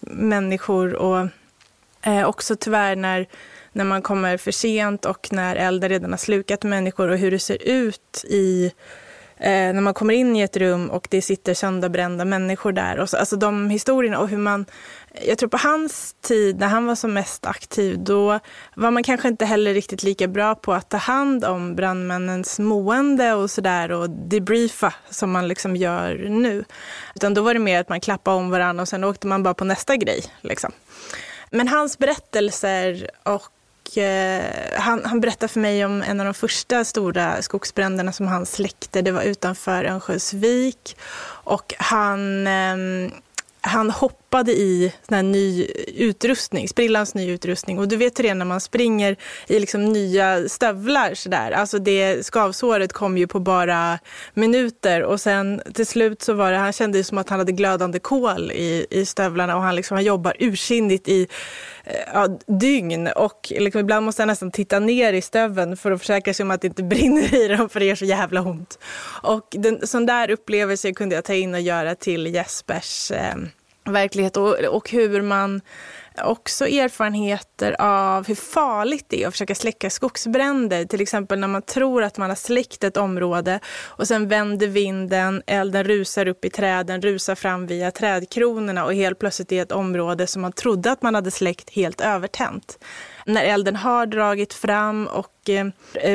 människor 0.00 0.94
och 0.94 1.28
Eh, 2.08 2.28
också 2.28 2.56
tyvärr 2.56 2.96
när, 2.96 3.26
när 3.72 3.84
man 3.84 4.02
kommer 4.02 4.36
för 4.36 4.50
sent 4.50 5.04
och 5.04 5.28
när 5.32 5.56
elden 5.56 5.88
redan 5.88 6.10
har 6.10 6.18
slukat 6.18 6.62
människor 6.62 7.08
och 7.08 7.18
hur 7.18 7.30
det 7.30 7.38
ser 7.38 7.62
ut 7.62 8.24
i 8.28 8.72
eh, 9.36 9.50
när 9.50 9.80
man 9.80 9.94
kommer 9.94 10.14
in 10.14 10.36
i 10.36 10.40
ett 10.40 10.56
rum 10.56 10.90
och 10.90 11.08
det 11.10 11.22
sitter 11.22 11.54
sönderbrända 11.54 12.24
människor 12.24 12.72
där. 12.72 12.98
Och 12.98 13.10
så, 13.10 13.16
alltså 13.16 13.36
de 13.36 13.70
historierna 13.70 14.18
och 14.18 14.28
hur 14.28 14.38
man... 14.38 14.66
Jag 15.26 15.38
tror 15.38 15.48
på 15.48 15.56
hans 15.56 16.14
tid, 16.20 16.58
när 16.58 16.66
han 16.66 16.86
var 16.86 16.94
som 16.94 17.14
mest 17.14 17.46
aktiv, 17.46 17.98
då 17.98 18.38
var 18.74 18.90
man 18.90 19.02
kanske 19.02 19.28
inte 19.28 19.44
heller 19.44 19.74
riktigt 19.74 20.02
lika 20.02 20.28
bra 20.28 20.54
på 20.54 20.72
att 20.72 20.88
ta 20.88 20.96
hand 20.96 21.44
om 21.44 21.76
brandmännens 21.76 22.58
mående 22.58 23.34
och 23.34 23.50
sådär 23.50 23.92
och 23.92 24.10
debriefa 24.10 24.94
som 25.10 25.30
man 25.30 25.48
liksom 25.48 25.76
gör 25.76 26.14
nu. 26.28 26.64
Utan 27.14 27.34
då 27.34 27.42
var 27.42 27.54
det 27.54 27.60
mer 27.60 27.80
att 27.80 27.88
man 27.88 28.00
klappade 28.00 28.36
om 28.36 28.50
varandra 28.50 28.82
och 28.82 28.88
sen 28.88 29.04
åkte 29.04 29.26
man 29.26 29.42
bara 29.42 29.54
på 29.54 29.64
nästa 29.64 29.96
grej. 29.96 30.24
Liksom. 30.40 30.72
Men 31.50 31.68
hans 31.68 31.98
berättelser 31.98 33.10
och 33.22 33.98
eh, 33.98 34.80
han, 34.80 35.04
han 35.04 35.20
berättade 35.20 35.52
för 35.52 35.60
mig 35.60 35.84
om 35.84 36.02
en 36.02 36.20
av 36.20 36.24
de 36.26 36.34
första 36.34 36.84
stora 36.84 37.42
skogsbränderna 37.42 38.12
som 38.12 38.26
han 38.26 38.46
släckte. 38.46 39.02
Det 39.02 39.12
var 39.12 39.22
utanför 39.22 39.84
Örnsköldsvik. 39.84 40.96
Och 41.44 41.74
han, 41.78 42.46
eh, 42.46 42.76
han 43.60 43.90
hoppade 43.90 44.27
i 44.48 44.92
sån 45.08 45.32
ny 45.32 45.66
utrustning, 45.96 46.68
sprillans 46.68 47.14
ny 47.14 47.30
utrustning. 47.30 47.78
Och 47.78 47.88
du 47.88 47.96
vet 47.96 48.18
hur 48.18 48.22
det 48.22 48.28
är 48.28 48.34
när 48.34 48.44
man 48.44 48.60
springer 48.60 49.16
i 49.46 49.58
liksom 49.58 49.84
nya 49.84 50.48
stövlar 50.48 51.14
sådär. 51.14 51.50
Alltså 51.50 51.78
det 51.78 52.26
skavsåret 52.26 52.92
kom 52.92 53.18
ju 53.18 53.26
på 53.26 53.40
bara 53.40 53.98
minuter 54.34 55.02
och 55.02 55.20
sen 55.20 55.62
till 55.74 55.86
slut 55.86 56.22
så 56.22 56.32
var 56.32 56.52
det, 56.52 56.58
han 56.58 56.72
kände 56.72 56.98
ju 56.98 57.04
som 57.04 57.18
att 57.18 57.28
han 57.28 57.38
hade 57.38 57.52
glödande 57.52 57.98
kol 57.98 58.52
i, 58.52 58.86
i 58.90 59.06
stövlarna 59.06 59.56
och 59.56 59.62
han, 59.62 59.76
liksom, 59.76 59.94
han 59.94 60.04
jobbar 60.04 60.36
ursinnigt 60.38 61.08
i 61.08 61.28
eh, 61.84 61.94
ja, 62.14 62.28
dygn 62.46 63.08
och 63.16 63.52
liksom, 63.58 63.80
ibland 63.80 64.06
måste 64.06 64.22
han 64.22 64.28
nästan 64.28 64.50
titta 64.50 64.78
ner 64.78 65.12
i 65.12 65.22
stöveln 65.22 65.76
för 65.76 65.90
att 65.92 66.00
försäkra 66.00 66.34
sig 66.34 66.44
om 66.44 66.50
att 66.50 66.60
det 66.60 66.66
inte 66.66 66.82
brinner 66.94 67.34
i 67.34 67.48
dem 67.48 67.68
för 67.68 67.80
det 67.80 67.86
gör 67.86 67.94
så 67.94 68.04
jävla 68.04 68.40
ont. 68.40 68.78
Och 69.22 69.46
den, 69.50 69.86
sån 69.86 70.06
där 70.06 70.30
upplevelse 70.30 70.92
kunde 70.92 71.14
jag 71.14 71.24
ta 71.24 71.34
in 71.34 71.54
och 71.54 71.60
göra 71.60 71.94
till 71.94 72.34
Jespers 72.34 73.10
eh, 73.10 73.34
verklighet 73.92 74.36
och, 74.36 74.54
och 74.54 74.90
hur 74.90 75.22
man 75.22 75.60
också 76.24 76.68
erfarenheter 76.68 77.76
av 77.80 78.26
hur 78.26 78.34
farligt 78.34 79.04
det 79.08 79.22
är 79.22 79.28
att 79.28 79.34
försöka 79.34 79.54
släcka 79.54 79.90
skogsbränder. 79.90 80.84
Till 80.84 81.00
exempel 81.00 81.38
när 81.38 81.48
man 81.48 81.62
tror 81.62 82.02
att 82.02 82.18
man 82.18 82.28
har 82.28 82.36
släckt 82.36 82.84
ett 82.84 82.96
område 82.96 83.60
och 83.84 84.08
sen 84.08 84.28
vänder 84.28 84.66
vinden, 84.66 85.42
elden 85.46 85.84
rusar 85.84 86.28
upp 86.28 86.44
i 86.44 86.50
träden, 86.50 87.02
rusar 87.02 87.34
fram 87.34 87.66
via 87.66 87.90
trädkronorna 87.90 88.84
och 88.84 88.94
helt 88.94 89.18
plötsligt 89.18 89.52
är 89.52 89.62
ett 89.62 89.72
område 89.72 90.26
som 90.26 90.42
man 90.42 90.52
trodde 90.52 90.90
att 90.92 91.02
man 91.02 91.14
hade 91.14 91.30
släckt 91.30 91.70
helt 91.70 92.00
övertänt 92.00 92.78
när 93.28 93.44
elden 93.44 93.76
har 93.76 94.06
dragit 94.06 94.54
fram 94.54 95.06
och 95.06 95.50
eh, 95.50 95.66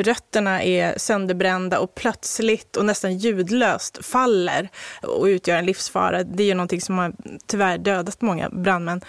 rötterna 0.02 0.62
är 0.62 0.98
sönderbrända 0.98 1.78
och 1.78 1.94
plötsligt 1.94 2.76
och 2.76 2.84
nästan 2.84 3.18
ljudlöst 3.18 4.06
faller 4.06 4.68
och 5.02 5.24
utgör 5.24 5.56
en 5.56 5.66
livsfara. 5.66 6.24
Det 6.24 6.42
är 6.42 6.46
ju 6.46 6.54
någonting 6.54 6.80
som 6.80 6.98
har 6.98 7.12
tyvärr 7.46 7.78
dödat 7.78 8.20
många 8.20 8.48
brandmän. 8.48 9.00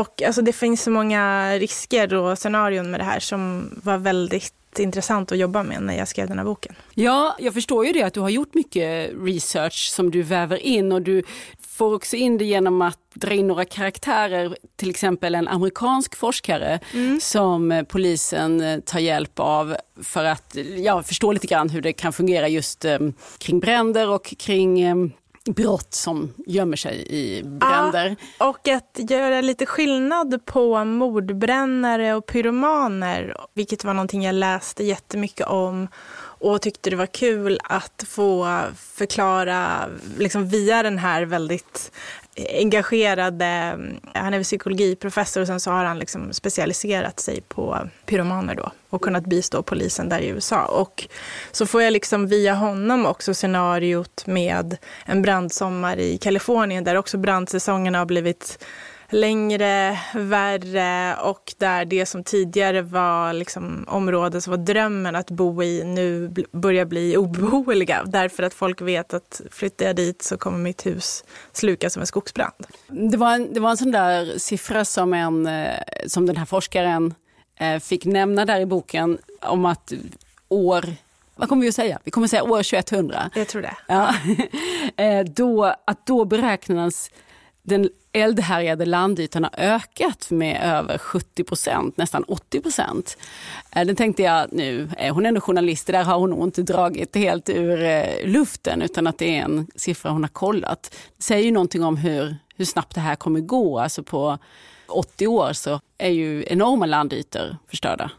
Och 0.00 0.22
alltså, 0.22 0.42
det 0.42 0.52
finns 0.52 0.82
så 0.82 0.90
många 0.90 1.52
risker 1.58 2.14
och 2.14 2.38
scenarion 2.38 2.90
med 2.90 3.00
det 3.00 3.04
här 3.04 3.20
som 3.20 3.70
var 3.82 3.98
väldigt 3.98 4.54
intressant 4.78 5.32
att 5.32 5.38
jobba 5.38 5.62
med 5.62 5.82
när 5.82 5.98
jag 5.98 6.08
skrev 6.08 6.28
den 6.28 6.38
här 6.38 6.44
boken. 6.44 6.74
Ja, 6.94 7.36
jag 7.38 7.54
förstår 7.54 7.86
ju 7.86 7.92
det 7.92 8.02
att 8.02 8.14
du 8.14 8.20
har 8.20 8.30
gjort 8.30 8.54
mycket 8.54 9.12
research 9.24 9.90
som 9.92 10.10
du 10.10 10.22
väver 10.22 10.56
in 10.56 10.92
och 10.92 11.02
du 11.02 11.22
får 11.60 11.94
också 11.94 12.16
in 12.16 12.38
det 12.38 12.44
genom 12.44 12.82
att 12.82 12.98
dra 13.14 13.34
in 13.34 13.46
några 13.46 13.64
karaktärer, 13.64 14.56
till 14.76 14.90
exempel 14.90 15.34
en 15.34 15.48
amerikansk 15.48 16.16
forskare 16.16 16.80
mm. 16.94 17.20
som 17.20 17.84
polisen 17.88 18.82
tar 18.86 18.98
hjälp 18.98 19.38
av 19.40 19.76
för 20.02 20.24
att 20.24 20.56
ja, 20.76 21.02
förstå 21.02 21.32
lite 21.32 21.46
grann 21.46 21.70
hur 21.70 21.82
det 21.82 21.92
kan 21.92 22.12
fungera 22.12 22.48
just 22.48 22.84
um, 22.84 23.12
kring 23.38 23.60
bränder 23.60 24.08
och 24.08 24.34
kring 24.38 24.90
um, 24.90 25.12
brott 25.44 25.94
som 25.94 26.34
gömmer 26.46 26.76
sig 26.76 27.06
i 27.08 27.42
bränder. 27.42 28.16
Ja, 28.38 28.48
och 28.48 28.68
att 28.68 29.10
göra 29.10 29.40
lite 29.40 29.66
skillnad 29.66 30.44
på 30.44 30.84
mordbrännare 30.84 32.14
och 32.14 32.26
pyromaner, 32.26 33.36
vilket 33.54 33.84
var 33.84 33.94
någonting 33.94 34.24
jag 34.24 34.34
läste 34.34 34.84
jättemycket 34.84 35.46
om 35.46 35.88
och 36.40 36.62
tyckte 36.62 36.90
det 36.90 36.96
var 36.96 37.06
kul 37.06 37.58
att 37.64 38.04
få 38.08 38.60
förklara 38.76 39.88
liksom 40.18 40.48
via 40.48 40.82
den 40.82 40.98
här 40.98 41.22
väldigt 41.22 41.92
engagerade, 42.48 43.78
han 44.14 44.34
är 44.34 44.42
psykologiprofessor 44.42 45.40
och 45.40 45.46
sen 45.46 45.60
så 45.60 45.70
har 45.70 45.84
han 45.84 45.98
liksom 45.98 46.32
specialiserat 46.32 47.20
sig 47.20 47.40
på 47.40 47.88
pyromaner 48.06 48.54
då 48.54 48.72
och 48.90 49.02
kunnat 49.02 49.24
bistå 49.24 49.62
polisen 49.62 50.08
där 50.08 50.20
i 50.20 50.28
USA. 50.28 50.64
Och 50.64 51.08
så 51.52 51.66
får 51.66 51.82
jag 51.82 51.92
liksom 51.92 52.26
via 52.26 52.54
honom 52.54 53.06
också 53.06 53.34
scenariot 53.34 54.26
med 54.26 54.76
en 55.06 55.22
brandsommar 55.22 55.98
i 55.98 56.18
Kalifornien 56.18 56.84
där 56.84 56.94
också 56.96 57.18
brandsäsongen 57.18 57.94
har 57.94 58.04
blivit 58.04 58.64
längre, 59.10 59.98
värre 60.14 61.16
och 61.22 61.54
där 61.58 61.84
det 61.84 62.06
som 62.06 62.24
tidigare 62.24 62.82
var 62.82 63.32
liksom 63.32 63.84
områden 63.88 64.42
som 64.42 64.50
var 64.50 64.58
drömmen 64.58 65.16
att 65.16 65.30
bo 65.30 65.62
i 65.62 65.84
nu 65.84 66.34
börjar 66.52 66.84
bli 66.84 67.16
obeboeliga 67.16 68.04
därför 68.06 68.42
att 68.42 68.54
folk 68.54 68.80
vet 68.80 69.14
att 69.14 69.40
flyttar 69.50 69.86
jag 69.86 69.96
dit 69.96 70.22
så 70.22 70.36
kommer 70.36 70.58
mitt 70.58 70.86
hus 70.86 71.24
slukas 71.52 71.92
som 71.92 72.00
en 72.00 72.06
skogsbrand. 72.06 72.66
Det 72.88 73.16
var 73.16 73.34
en, 73.34 73.54
det 73.54 73.60
var 73.60 73.70
en 73.70 73.76
sån 73.76 73.92
där 73.92 74.38
siffra 74.38 74.84
som, 74.84 75.14
en, 75.14 75.46
eh, 75.46 75.74
som 76.06 76.26
den 76.26 76.36
här 76.36 76.46
forskaren 76.46 77.14
eh, 77.56 77.78
fick 77.78 78.04
nämna 78.04 78.44
där 78.44 78.60
i 78.60 78.66
boken 78.66 79.18
om 79.40 79.66
att 79.66 79.92
år 80.48 80.84
vad 81.36 81.48
kommer 81.48 81.62
vi 81.62 81.68
att 81.68 81.74
säga? 81.74 81.98
Vi 82.04 82.10
kommer 82.10 82.24
att 82.24 82.30
säga 82.30 82.42
år 82.42 82.62
2100. 82.62 83.30
Jag 83.34 83.48
tror 83.48 83.62
det. 83.62 83.76
Ja. 83.86 84.14
Eh, 84.96 85.24
då, 85.24 85.64
att 85.84 86.06
då 86.06 86.24
beräknas 86.24 87.10
den 87.62 87.88
eldhärjade 88.12 88.84
landytan 88.86 89.44
har 89.44 89.52
ökat 89.56 90.30
med 90.30 90.62
över 90.62 90.98
70 90.98 91.44
procent, 91.44 91.96
nästan 91.96 92.24
80 92.24 92.60
procent. 92.60 93.16
Eh, 93.76 93.86
den 93.86 93.96
tänkte 93.96 94.22
jag 94.22 94.52
nu, 94.52 94.88
eh, 94.98 95.14
hon 95.14 95.26
är 95.26 95.28
ändå 95.28 95.40
journalist, 95.40 95.86
det 95.86 95.92
där 95.92 96.04
har 96.04 96.18
hon 96.18 96.30
nog 96.30 96.46
inte 96.46 96.62
dragit 96.62 97.16
helt 97.16 97.48
ur 97.48 97.82
eh, 97.82 98.26
luften 98.26 98.82
utan 98.82 99.06
att 99.06 99.18
det 99.18 99.38
är 99.38 99.42
en 99.42 99.66
siffra 99.74 100.10
hon 100.10 100.22
har 100.22 100.28
kollat. 100.28 100.96
Det 101.16 101.22
säger 101.22 101.44
ju 101.44 101.50
någonting 101.50 101.84
om 101.84 101.96
hur, 101.96 102.36
hur 102.56 102.64
snabbt 102.64 102.94
det 102.94 103.00
här 103.00 103.16
kommer 103.16 103.40
gå. 103.40 103.78
Alltså 103.78 104.02
på 104.02 104.38
80 104.86 105.26
år 105.26 105.52
så 105.52 105.80
är 105.98 106.10
ju 106.10 106.44
enorma 106.46 106.86
landytor 106.86 107.56
förstörda. 107.68 108.10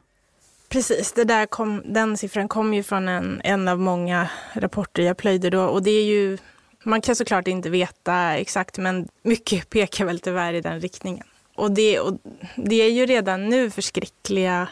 Precis, 0.69 1.13
det 1.13 1.23
där 1.23 1.45
kom, 1.45 1.81
den 1.85 2.17
siffran 2.17 2.47
kom 2.47 2.73
ju 2.73 2.83
från 2.83 3.07
en, 3.07 3.41
en 3.43 3.67
av 3.67 3.79
många 3.79 4.29
rapporter 4.53 5.03
jag 5.03 5.17
plöjde 5.17 5.49
då 5.49 5.63
och 5.63 5.83
det 5.83 5.91
är 5.91 6.03
ju 6.03 6.37
man 6.83 7.01
kan 7.01 7.15
såklart 7.15 7.47
inte 7.47 7.69
veta 7.69 8.37
exakt, 8.37 8.77
men 8.77 9.07
mycket 9.23 9.69
pekar 9.69 10.05
väl 10.05 10.19
tyvärr 10.19 10.53
i 10.53 10.61
den 10.61 10.79
riktningen. 10.79 11.25
Och 11.55 11.71
det, 11.71 11.99
och 11.99 12.17
det 12.55 12.75
är 12.75 12.91
ju 12.91 13.05
redan 13.05 13.49
nu 13.49 13.71
förskräckliga 13.71 14.67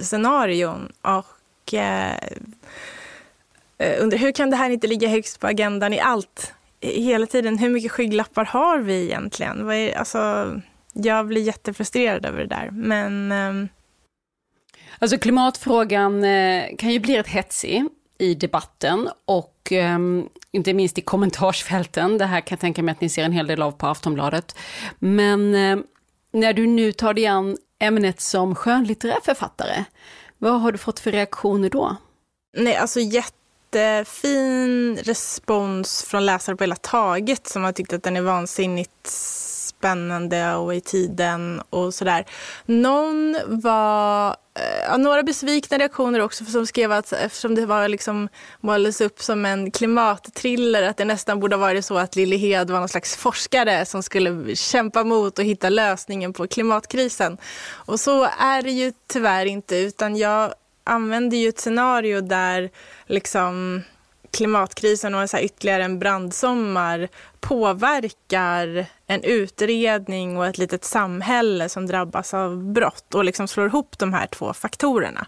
scenarion. 0.00 0.92
Och 1.02 1.74
eh, 1.74 2.16
eh 3.78 4.02
undrar, 4.02 4.18
hur 4.18 4.32
kan 4.32 4.50
det 4.50 4.56
här 4.56 4.70
inte 4.70 4.86
ligga 4.86 5.08
högst 5.08 5.40
på 5.40 5.46
agendan 5.46 5.92
i 5.92 6.00
allt? 6.00 6.52
Hela 6.80 7.26
tiden, 7.26 7.58
hur 7.58 7.70
mycket 7.70 7.92
skygglappar 7.92 8.44
har 8.44 8.78
vi 8.78 9.04
egentligen? 9.04 9.66
Vad 9.66 9.74
är, 9.74 9.98
alltså, 9.98 10.52
jag 10.92 11.26
blir 11.26 11.42
jättefrustrerad 11.42 12.26
över 12.26 12.38
det 12.38 12.46
där. 12.46 12.70
Men... 12.70 13.32
Eh, 13.32 13.70
Alltså 14.98 15.18
klimatfrågan 15.18 16.24
eh, 16.24 16.76
kan 16.78 16.90
ju 16.90 16.98
bli 16.98 17.18
rätt 17.18 17.28
hetsig 17.28 17.84
i 18.18 18.34
debatten 18.34 19.08
och 19.24 19.55
um, 19.72 20.28
inte 20.52 20.74
minst 20.74 20.98
i 20.98 21.00
kommentarsfälten. 21.00 22.18
Det 22.18 22.26
här 22.26 22.40
kan 22.40 22.56
jag 22.56 22.60
tänka 22.60 22.82
mig 22.82 22.92
att 22.92 23.00
ni 23.00 23.08
ser 23.08 23.24
en 23.24 23.32
hel 23.32 23.46
del 23.46 23.62
av 23.62 23.72
på 23.72 23.86
Aftonbladet. 23.86 24.56
Men 24.98 25.54
uh, 25.54 25.78
när 26.32 26.52
du 26.52 26.66
nu 26.66 26.92
tar 26.92 27.14
dig 27.14 27.26
an 27.26 27.56
ämnet 27.78 28.20
som 28.20 28.54
skönlitterär 28.54 29.20
författare, 29.22 29.84
vad 30.38 30.60
har 30.60 30.72
du 30.72 30.78
fått 30.78 31.00
för 31.00 31.12
reaktioner 31.12 31.70
då? 31.70 31.96
Nej, 32.56 32.76
alltså 32.76 33.00
jättefin 33.00 34.96
respons 34.96 36.02
från 36.02 36.26
läsare 36.26 36.56
på 36.56 36.64
hela 36.64 36.76
taget 36.76 37.46
som 37.46 37.64
har 37.64 37.72
tyckt 37.72 37.92
att 37.92 38.02
den 38.02 38.16
är 38.16 38.20
vansinnigt 38.22 39.10
spännande 39.86 40.54
och 40.54 40.74
i 40.74 40.80
tiden 40.80 41.62
och 41.70 41.94
sådär. 41.94 42.24
Någon 42.66 43.36
var 43.46 44.28
eh, 44.30 44.84
ja, 44.88 44.96
några 44.96 45.22
besvikna 45.22 45.78
reaktioner 45.78 46.20
också 46.20 46.44
som 46.44 46.66
skrev 46.66 46.92
att 46.92 47.12
eftersom 47.12 47.54
det 47.54 47.66
var 47.66 47.88
liksom 47.88 48.28
målades 48.60 49.00
upp 49.00 49.22
som 49.22 49.46
en 49.46 49.70
klimattriller 49.70 50.82
att 50.82 50.96
det 50.96 51.04
nästan 51.04 51.40
borde 51.40 51.56
ha 51.56 51.60
varit 51.60 51.84
så 51.84 51.98
att 51.98 52.16
Lilly 52.16 52.36
Hed 52.36 52.70
var 52.70 52.78
någon 52.78 52.88
slags 52.88 53.16
forskare 53.16 53.86
som 53.86 54.02
skulle 54.02 54.56
kämpa 54.56 55.04
mot 55.04 55.38
och 55.38 55.44
hitta 55.44 55.68
lösningen 55.68 56.32
på 56.32 56.46
klimatkrisen. 56.46 57.38
Och 57.86 58.00
så 58.00 58.24
är 58.24 58.62
det 58.62 58.70
ju 58.70 58.92
tyvärr 59.12 59.46
inte 59.46 59.76
utan 59.76 60.16
jag 60.16 60.54
använder 60.84 61.36
ju 61.36 61.48
ett 61.48 61.60
scenario 61.60 62.20
där 62.20 62.70
liksom 63.06 63.82
klimatkrisen 64.36 65.14
och 65.14 65.30
så 65.30 65.38
ytterligare 65.38 65.84
en 65.84 65.98
brandsommar 65.98 67.08
påverkar 67.40 68.86
en 69.06 69.22
utredning 69.22 70.36
och 70.36 70.46
ett 70.46 70.58
litet 70.58 70.84
samhälle 70.84 71.68
som 71.68 71.86
drabbas 71.86 72.34
av 72.34 72.72
brott 72.72 73.14
och 73.14 73.24
liksom 73.24 73.48
slår 73.48 73.66
ihop 73.66 73.98
de 73.98 74.12
här 74.12 74.26
två 74.26 74.52
faktorerna. 74.52 75.26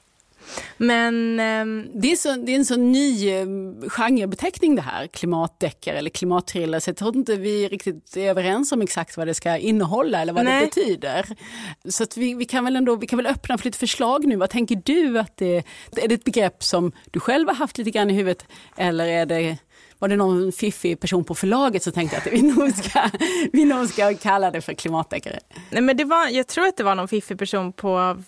Men 0.77 1.41
eh, 1.41 1.91
det, 1.95 2.13
är 2.13 2.17
så, 2.17 2.37
det 2.37 2.53
är 2.53 2.57
en 2.57 2.65
så 2.65 2.77
ny 2.77 3.31
eh, 3.31 3.47
genrebeteckning 3.89 4.75
det 4.77 4.83
här, 4.83 5.07
klimatdeckare 5.07 5.99
eller 5.99 6.11
klimatthriller, 6.11 6.81
så 6.81 6.91
jag 6.91 6.97
tror 6.97 7.17
inte 7.17 7.37
vi 7.37 7.69
riktigt 7.69 8.17
är 8.17 8.31
överens 8.31 8.73
om 8.73 8.83
exakt 8.83 9.17
vad 9.17 9.27
det 9.27 9.35
ska 9.35 9.57
innehålla 9.57 10.21
eller 10.21 10.33
vad 10.33 10.45
Nej. 10.45 10.61
det 10.61 10.67
betyder. 10.67 11.27
Så 11.89 12.03
att 12.03 12.17
vi, 12.17 12.35
vi, 12.35 12.45
kan 12.45 12.65
väl 12.65 12.77
ändå, 12.77 12.97
vi 12.97 13.07
kan 13.07 13.17
väl 13.17 13.27
öppna 13.27 13.59
för 13.59 13.65
lite 13.65 13.79
förslag 13.79 14.27
nu. 14.27 14.37
Vad 14.37 14.51
tänker 14.51 14.83
du 14.85 15.19
att 15.19 15.37
det 15.37 15.57
är? 15.57 15.65
det 15.91 16.15
ett 16.15 16.25
begrepp 16.25 16.63
som 16.63 16.93
du 17.11 17.21
själv 17.21 17.49
har 17.49 17.55
haft 17.55 17.79
lite 17.79 17.91
grann 17.91 18.11
i 18.11 18.15
huvudet 18.15 18.47
eller 18.77 19.07
är 19.07 19.27
det 19.27 19.59
var 19.99 20.09
det 20.09 20.17
någon 20.17 20.53
fiffig 20.53 21.01
person 21.01 21.25
på 21.25 21.35
förlaget 21.35 21.83
som 21.83 21.93
tänkte 21.93 22.17
att 22.17 22.27
vi 22.27 22.43
nog 22.55 22.75
ska, 22.75 23.11
vi 23.53 23.65
nog 23.65 23.89
ska 23.89 24.15
kalla 24.15 24.51
det 24.51 24.61
för 24.61 24.75
klimatdeckare? 24.75 25.39
Nej, 25.71 25.83
men 25.83 25.97
det 25.97 26.05
var, 26.05 26.29
jag 26.29 26.47
tror 26.47 26.67
att 26.67 26.77
det 26.77 26.85
var 26.85 26.95
någon 26.95 27.09
fiffig 27.09 27.39
person 27.39 27.73
på 27.73 28.23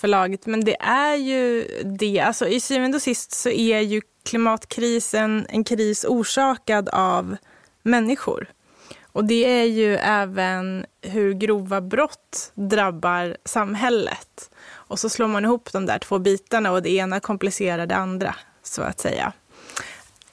förlaget, 0.00 0.46
men 0.46 0.64
det 0.64 0.76
är 0.80 1.14
ju 1.14 1.66
det. 1.84 2.20
Alltså, 2.20 2.48
I 2.48 2.60
syvende 2.60 2.96
och 2.96 3.02
sist 3.02 3.32
så 3.32 3.48
är 3.48 3.80
ju 3.80 4.00
klimatkrisen 4.24 5.46
en 5.48 5.64
kris 5.64 6.04
orsakad 6.08 6.88
av 6.88 7.36
människor. 7.82 8.48
Och 9.12 9.24
det 9.24 9.44
är 9.44 9.64
ju 9.64 9.96
även 9.96 10.86
hur 11.02 11.32
grova 11.32 11.80
brott 11.80 12.52
drabbar 12.54 13.36
samhället. 13.44 14.50
Och 14.72 14.98
så 14.98 15.08
slår 15.08 15.28
man 15.28 15.44
ihop 15.44 15.72
de 15.72 15.86
där 15.86 15.98
två 15.98 16.18
bitarna 16.18 16.72
och 16.72 16.82
det 16.82 16.90
ena 16.90 17.20
komplicerar 17.20 17.86
det 17.86 17.96
andra, 17.96 18.34
så 18.62 18.82
att 18.82 19.00
säga. 19.00 19.32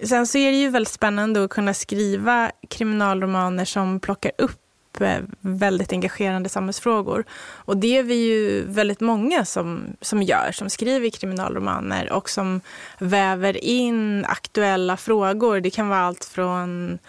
Sen 0.03 0.27
så 0.27 0.38
är 0.38 0.51
det 0.51 0.58
ju 0.58 0.69
väldigt 0.69 0.93
spännande 0.93 1.43
att 1.43 1.49
kunna 1.49 1.73
skriva 1.73 2.51
kriminalromaner 2.69 3.65
som 3.65 3.99
plockar 3.99 4.32
upp 4.38 4.66
Eh, 5.02 5.22
väldigt 5.42 5.92
engagerande 5.92 6.50
samhällsfrågor. 6.50 7.24
Och 7.66 7.78
det 7.78 7.98
är 7.98 8.04
vi 8.04 8.16
ju 8.16 8.66
väldigt 8.68 9.00
många 9.00 9.46
som, 9.46 9.84
som 10.02 10.24
gör, 10.24 10.52
som 10.52 10.70
skriver 10.70 11.10
kriminalromaner 11.10 12.12
och 12.12 12.30
som 12.30 12.62
väver 13.00 13.64
in 13.64 14.26
aktuella 14.26 14.98
frågor. 14.98 15.60
Det 15.60 15.70
kan 15.70 15.90
vara 15.90 16.00
allt 16.00 16.26
från 16.26 17.00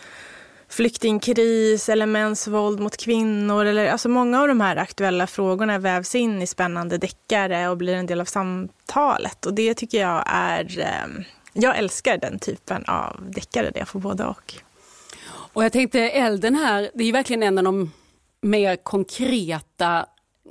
flyktingkris 0.68 1.88
eller 1.88 2.06
mäns 2.06 2.48
våld 2.48 2.80
mot 2.80 2.96
kvinnor. 2.96 3.64
Eller, 3.64 3.86
alltså 3.86 4.08
många 4.08 4.40
av 4.40 4.48
de 4.48 4.60
här 4.60 4.76
aktuella 4.76 5.26
frågorna 5.26 5.78
vävs 5.78 6.14
in 6.14 6.42
i 6.42 6.46
spännande 6.46 6.98
deckare 6.98 7.68
och 7.68 7.76
blir 7.76 7.94
en 7.94 8.06
del 8.06 8.20
av 8.20 8.24
samtalet. 8.24 9.46
Och 9.46 9.54
det 9.54 9.74
tycker 9.74 10.00
jag 10.00 10.22
är... 10.26 10.78
Eh, 10.78 11.24
jag 11.52 11.78
älskar 11.78 12.18
den 12.18 12.38
typen 12.38 12.84
av 12.84 13.30
deckare 13.30 13.70
där 13.70 13.78
jag 13.78 13.88
får 13.88 14.00
både 14.00 14.24
och. 14.24 14.54
Och 15.52 15.64
jag 15.64 15.72
tänkte 15.72 16.00
elden 16.00 16.54
här, 16.54 16.90
det 16.94 17.04
är 17.04 17.12
verkligen 17.12 17.42
en 17.42 17.58
av 17.58 17.64
de 17.64 17.92
mer 18.40 18.76
konkreta 18.76 20.06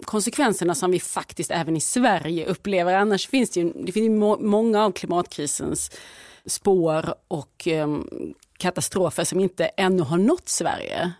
konsekvenserna 0.05 0.75
som 0.75 0.91
vi 0.91 0.99
faktiskt 0.99 1.51
även 1.51 1.77
i 1.77 1.81
Sverige 1.81 2.45
upplever. 2.45 2.93
Annars 2.93 3.27
finns 3.27 3.49
det 3.49 3.59
ju, 3.59 3.73
det 3.73 3.91
finns 3.91 4.05
ju 4.05 4.09
må, 4.09 4.37
många 4.39 4.85
av 4.85 4.91
klimatkrisens 4.91 5.91
spår 6.45 7.15
och 7.27 7.67
um, 7.67 8.33
katastrofer 8.57 9.23
som 9.23 9.39
inte 9.39 9.65
ännu 9.65 10.03
har 10.03 10.17
nått 10.17 10.49
Sverige. 10.49 11.11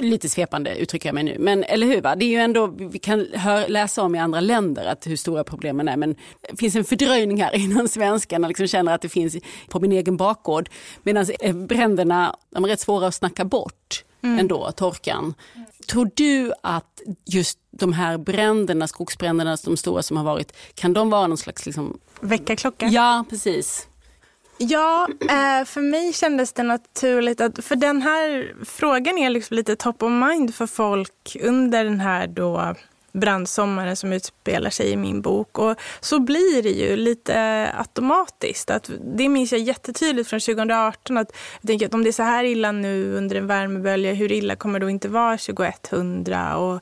Lite 0.00 0.28
svepande 0.28 0.76
uttrycker 0.76 1.08
jag 1.08 1.14
mig 1.14 1.24
nu, 1.24 1.36
men 1.38 1.64
eller 1.64 1.86
hur? 1.86 2.00
Va? 2.00 2.16
Det 2.16 2.24
är 2.24 2.28
ju 2.28 2.36
ändå, 2.36 2.66
vi 2.66 2.98
kan 2.98 3.26
hör, 3.34 3.68
läsa 3.68 4.02
om 4.02 4.14
i 4.14 4.18
andra 4.18 4.40
länder 4.40 4.86
att 4.86 5.06
hur 5.06 5.16
stora 5.16 5.44
problemen 5.44 5.88
är, 5.88 5.96
men 5.96 6.16
det 6.50 6.56
finns 6.56 6.76
en 6.76 6.84
fördröjning 6.84 7.42
här 7.42 7.54
innan 7.64 7.88
svenskarna 7.88 8.48
liksom 8.48 8.66
känner 8.66 8.94
att 8.94 9.02
det 9.02 9.08
finns 9.08 9.36
på 9.68 9.80
min 9.80 9.92
egen 9.92 10.16
bakgård. 10.16 10.68
Medan 11.02 11.26
eh, 11.40 11.56
bränderna, 11.56 12.36
de 12.50 12.64
är 12.64 12.68
rätt 12.68 12.80
svåra 12.80 13.06
att 13.06 13.14
snacka 13.14 13.44
bort 13.44 14.04
mm. 14.22 14.38
ändå, 14.38 14.72
torkan. 14.72 15.34
Tror 15.86 16.10
du 16.14 16.52
att 16.60 17.02
just 17.24 17.58
de 17.70 17.92
här 17.92 18.18
bränderna, 18.18 18.88
skogsbränderna, 18.88 19.56
de 19.64 19.76
stora 19.76 20.02
som 20.02 20.16
har 20.16 20.24
varit, 20.24 20.52
kan 20.74 20.92
de 20.92 21.10
vara 21.10 21.26
någon 21.26 21.38
slags 21.38 21.66
liksom... 21.66 21.98
väckarklocka? 22.20 22.86
Ja, 22.86 23.24
precis. 23.30 23.88
Ja, 24.58 25.08
eh, 25.20 25.64
för 25.64 25.80
mig 25.80 26.12
kändes 26.12 26.52
det 26.52 26.62
naturligt 26.62 27.40
att, 27.40 27.64
för 27.64 27.76
den 27.76 28.02
här 28.02 28.54
frågan 28.64 29.18
är 29.18 29.30
liksom 29.30 29.56
lite 29.56 29.76
top 29.76 30.02
of 30.02 30.10
mind 30.10 30.54
för 30.54 30.66
folk 30.66 31.36
under 31.40 31.84
den 31.84 32.00
här 32.00 32.26
då 32.26 32.74
brandsommaren 33.20 33.96
som 33.96 34.12
utspelar 34.12 34.70
sig 34.70 34.90
i 34.90 34.96
min 34.96 35.20
bok. 35.20 35.58
Och 35.58 35.76
så 36.00 36.20
blir 36.20 36.62
det 36.62 36.70
ju 36.70 36.96
lite 36.96 37.68
automatiskt. 37.78 38.70
Att 38.70 38.90
det 39.16 39.28
minns 39.28 39.52
jag 39.52 39.60
jättetydligt 39.60 40.28
från 40.28 40.40
2018. 40.40 41.16
Att 41.16 41.32
jag 41.60 41.68
tänker 41.68 41.86
att 41.86 41.94
om 41.94 42.02
det 42.02 42.10
är 42.10 42.12
så 42.12 42.22
här 42.22 42.44
illa 42.44 42.72
nu 42.72 43.14
under 43.16 43.36
en 43.36 43.46
värmebölja, 43.46 44.12
hur 44.12 44.32
illa 44.32 44.56
kommer 44.56 44.80
det 44.80 44.86
då 44.86 44.90
inte 44.90 45.08
vara 45.08 45.36
2100? 45.36 46.56
Och 46.56 46.80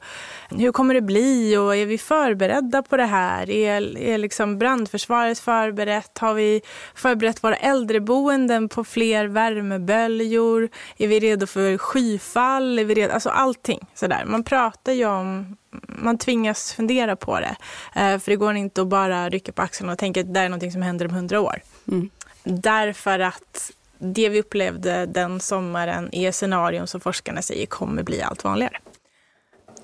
hur 0.50 0.72
kommer 0.72 0.94
det 0.94 1.00
bli? 1.00 1.56
Och 1.56 1.76
är 1.76 1.86
vi 1.86 1.98
förberedda 1.98 2.82
på 2.82 2.96
det 2.96 3.04
här? 3.04 3.50
Är, 3.50 3.98
är 3.98 4.18
liksom 4.18 4.58
brandförsvaret 4.58 5.38
förberett? 5.38 6.18
Har 6.18 6.34
vi 6.34 6.62
förberett 6.94 7.44
våra 7.44 7.56
äldreboenden 7.56 8.68
på 8.68 8.84
fler 8.84 9.26
värmeböljor? 9.26 10.68
Är 10.96 11.08
vi 11.08 11.20
redo 11.20 11.46
för 11.46 11.78
skyfall? 11.78 12.78
Är 12.78 12.84
vi 12.84 12.94
redo? 12.94 13.14
Alltså 13.14 13.30
allting 13.30 13.86
sådär. 13.94 14.24
Man 14.26 14.44
pratar 14.44 14.92
ju 14.92 15.06
om 15.06 15.56
man 15.82 16.18
tvingas 16.18 16.72
fundera 16.72 17.16
på 17.16 17.40
det. 17.40 17.56
Eh, 17.94 18.18
för 18.18 18.30
det 18.30 18.36
går 18.36 18.54
inte 18.54 18.82
att 18.82 18.88
bara 18.88 19.28
rycka 19.28 19.52
på 19.52 19.62
axlarna 19.62 19.92
och 19.92 19.98
tänka 19.98 20.20
att 20.20 20.34
det 20.34 20.40
är 20.40 20.48
något 20.48 20.72
som 20.72 20.82
händer 20.82 21.06
om 21.06 21.14
hundra 21.14 21.40
år. 21.40 21.62
Mm. 21.88 22.10
Därför 22.44 23.18
att 23.18 23.72
det 23.98 24.28
vi 24.28 24.40
upplevde 24.40 25.06
den 25.06 25.40
sommaren 25.40 26.14
är 26.14 26.32
scenarion 26.32 26.86
som 26.86 27.00
forskarna 27.00 27.42
säger 27.42 27.66
kommer 27.66 28.02
bli 28.02 28.22
allt 28.22 28.44
vanligare. 28.44 28.78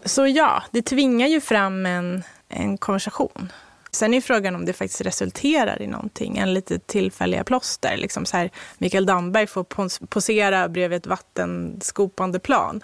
Så 0.04 0.26
ja, 0.26 0.62
det 0.70 0.82
tvingar 0.82 1.26
ju 1.26 1.40
fram 1.40 1.86
en, 1.86 2.22
en 2.48 2.78
konversation. 2.78 3.52
Sen 3.92 4.14
är 4.14 4.20
frågan 4.20 4.54
om 4.54 4.64
det 4.64 4.72
faktiskt 4.72 5.00
resulterar 5.00 5.82
i 5.82 5.86
någonting, 5.86 6.38
en 6.38 6.54
lite 6.54 6.78
tillfälliga 6.78 7.44
plåster. 7.44 7.96
Liksom 7.96 8.26
så 8.26 8.36
här, 8.36 8.50
Mikael 8.78 9.06
Damberg 9.06 9.46
får 9.46 9.64
posera 10.06 10.68
bredvid 10.68 10.96
ett 10.96 11.06
vattenskopande 11.06 12.38
plan. 12.38 12.80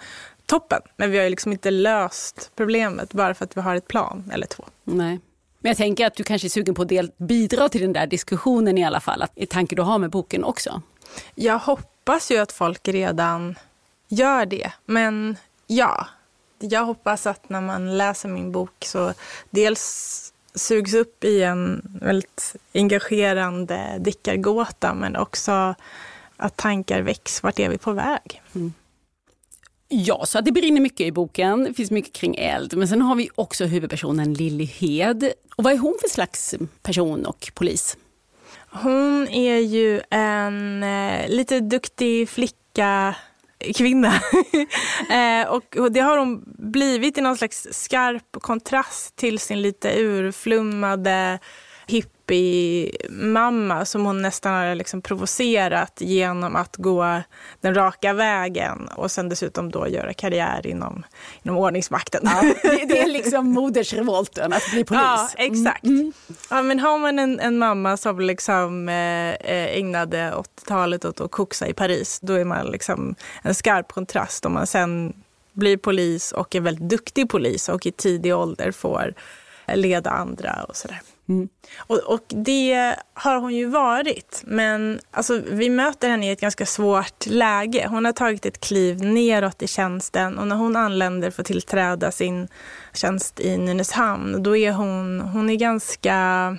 Toppen, 0.47 0.81
men 0.95 1.11
vi 1.11 1.17
har 1.17 1.23
ju 1.23 1.29
liksom 1.29 1.51
inte 1.51 1.71
löst 1.71 2.51
problemet 2.55 3.13
bara 3.13 3.33
för 3.33 3.45
att 3.45 3.57
vi 3.57 3.61
har 3.61 3.75
ett 3.75 3.87
plan 3.87 4.31
eller 4.33 4.47
två. 4.47 4.65
Nej. 4.83 5.19
Men 5.59 5.69
jag 5.69 5.77
tänker 5.77 6.07
att 6.07 6.15
du 6.15 6.23
kanske 6.23 6.47
är 6.47 6.49
sugen 6.49 6.75
på 6.75 6.81
att 6.81 6.89
del, 6.89 7.11
bidra 7.17 7.69
till 7.69 7.81
den 7.81 7.93
där 7.93 8.07
diskussionen 8.07 8.77
i 8.77 8.85
alla 8.85 8.99
fall, 8.99 9.21
att, 9.21 9.31
i 9.35 9.45
tanke 9.45 9.75
du 9.75 9.81
har 9.81 9.97
med 9.97 10.09
boken 10.09 10.43
också. 10.43 10.81
Jag 11.35 11.59
hoppas 11.59 12.31
ju 12.31 12.37
att 12.37 12.51
folk 12.51 12.87
redan 12.87 13.55
gör 14.07 14.45
det, 14.45 14.71
men 14.85 15.37
ja, 15.67 16.07
jag 16.59 16.85
hoppas 16.85 17.27
att 17.27 17.49
när 17.49 17.61
man 17.61 17.97
läser 17.97 18.29
min 18.29 18.51
bok 18.51 18.85
så 18.85 19.13
dels 19.49 20.33
sugs 20.55 20.93
upp 20.93 21.23
i 21.23 21.43
en 21.43 21.81
väldigt 22.01 22.55
engagerande 22.73 23.97
deckargåta 23.99 24.93
men 24.93 25.15
också 25.15 25.75
att 26.37 26.55
tankar 26.55 27.01
väcks. 27.01 27.43
Vart 27.43 27.59
är 27.59 27.69
vi 27.69 27.77
på 27.77 27.91
väg? 27.91 28.41
Mm. 28.55 28.73
Ja, 29.89 30.25
så 30.25 30.41
det 30.41 30.51
brinner 30.51 30.81
mycket 30.81 31.07
i 31.07 31.11
boken. 31.11 31.63
Det 31.63 31.73
finns 31.73 31.91
mycket 31.91 32.13
kring 32.13 32.35
eld. 32.35 32.77
Men 32.77 32.87
sen 32.87 33.01
har 33.01 33.15
vi 33.15 33.29
också 33.35 33.65
huvudpersonen 33.65 34.33
Lilly 34.33 34.65
Hed. 34.65 35.33
Och 35.55 35.63
vad 35.63 35.73
är 35.73 35.77
hon 35.77 35.97
för 36.01 36.09
slags 36.09 36.55
person 36.81 37.25
och 37.25 37.51
polis? 37.53 37.97
Hon 38.69 39.27
är 39.27 39.57
ju 39.57 40.01
en 40.09 40.83
eh, 40.83 41.29
lite 41.29 41.59
duktig 41.59 42.29
flicka 42.29 43.15
kvinna. 43.75 44.07
eh, 45.09 45.47
och 45.47 45.91
det 45.91 45.99
har 45.99 46.17
hon 46.17 46.43
blivit 46.57 47.17
i 47.17 47.21
någon 47.21 47.37
slags 47.37 47.67
skarp 47.71 48.37
kontrast 48.41 49.15
till 49.15 49.39
sin 49.39 49.61
lite 49.61 49.99
urflummade 49.99 51.39
hippie-mamma 51.87 53.85
som 53.85 54.05
hon 54.05 54.21
nästan 54.21 54.53
har 54.53 54.75
liksom 54.75 55.01
provocerat 55.01 55.93
genom 55.97 56.55
att 56.55 56.75
gå 56.75 57.21
den 57.61 57.75
raka 57.75 58.13
vägen 58.13 58.87
och 58.95 59.11
sen 59.11 59.29
dessutom 59.29 59.71
då 59.71 59.87
göra 59.87 60.13
karriär 60.13 60.67
inom, 60.67 61.03
inom 61.43 61.57
ordningsmakten. 61.57 62.21
Ja, 62.23 62.41
det, 62.61 62.85
det, 62.85 62.99
är 62.99 63.07
liksom 63.07 63.47
modersrevolten 63.49 64.53
att 64.53 64.71
bli 64.71 64.83
polis. 64.83 65.01
Ja, 65.07 65.29
exakt. 65.37 65.83
Mm. 65.83 66.13
Ja, 66.49 66.61
men 66.61 66.79
har 66.79 66.97
man 66.97 67.19
en, 67.19 67.39
en 67.39 67.57
mamma 67.57 67.97
som 67.97 68.19
liksom 68.19 68.89
eh, 68.89 69.29
eh 69.29 69.77
ägnade 69.77 70.33
80-talet 70.35 71.05
åt 71.05 71.21
att 71.21 71.31
koxa 71.31 71.67
i 71.67 71.73
Paris, 71.73 72.19
då 72.21 72.33
är 72.33 72.45
man 72.45 72.65
liksom 72.65 73.15
en 73.41 73.55
skarp 73.55 73.91
kontrast 73.91 74.45
om 74.45 74.53
man 74.53 74.67
sen 74.67 75.13
blir 75.53 75.77
polis 75.77 76.31
och 76.31 76.55
är 76.55 76.61
väldigt 76.61 76.89
duktig 76.89 77.29
polis 77.29 77.69
och 77.69 77.85
i 77.85 77.91
tidig 77.91 78.35
ålder 78.35 78.71
får 78.71 79.13
leda 79.75 80.09
andra 80.09 80.63
och 80.69 80.75
sådär. 80.75 81.01
Mm. 81.29 81.49
Och, 81.77 81.97
och, 81.97 82.23
det 82.27 82.95
har 83.13 83.37
hon 83.37 83.55
ju 83.55 83.65
varit. 83.65 84.43
Men 84.45 84.99
alltså, 85.11 85.41
vi 85.51 85.69
möter 85.69 86.09
henne 86.09 86.27
i 86.27 86.31
ett 86.31 86.41
ganska 86.41 86.65
svårt 86.65 87.25
läge. 87.25 87.87
Hon 87.89 88.05
har 88.05 88.11
tagit 88.11 88.45
ett 88.45 88.59
kliv 88.59 89.03
neråt 89.03 89.61
i 89.61 89.67
tjänsten 89.67 90.37
och 90.37 90.47
när 90.47 90.55
hon 90.55 90.75
anländer 90.75 91.31
för 91.31 91.41
att 91.41 91.47
tillträda 91.47 92.11
sin 92.11 92.47
tjänst 92.93 93.39
i 93.39 93.57
Nynäshamn, 93.57 94.43
då 94.43 94.57
är 94.57 94.71
hon, 94.71 95.19
hon 95.19 95.49
är 95.49 95.55
ganska 95.55 96.57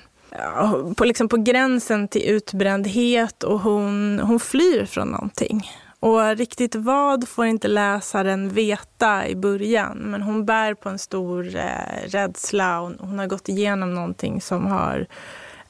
på, 0.97 1.05
liksom 1.05 1.29
på 1.29 1.37
gränsen 1.37 2.09
till 2.09 2.23
utbrändhet 2.23 3.43
och 3.43 3.61
hon, 3.61 4.21
hon 4.21 4.41
flyr 4.41 4.85
från 4.85 5.09
någonting. 5.09 5.71
Och 6.01 6.37
riktigt 6.37 6.75
vad 6.75 7.29
får 7.29 7.47
inte 7.47 7.69
läsaren 7.69 8.49
veta 8.49 9.29
i 9.29 9.37
början. 9.37 9.99
Men 9.99 10.23
hon 10.23 10.45
bär 10.45 10.75
på 10.75 10.89
en 10.89 10.99
stor 10.99 11.57
eh, 11.57 12.09
rädsla 12.09 12.81
och 12.81 12.93
hon 12.99 13.19
har 13.19 13.27
gått 13.27 13.49
igenom 13.49 13.95
någonting 13.95 14.41
som 14.41 14.67
har 14.67 15.07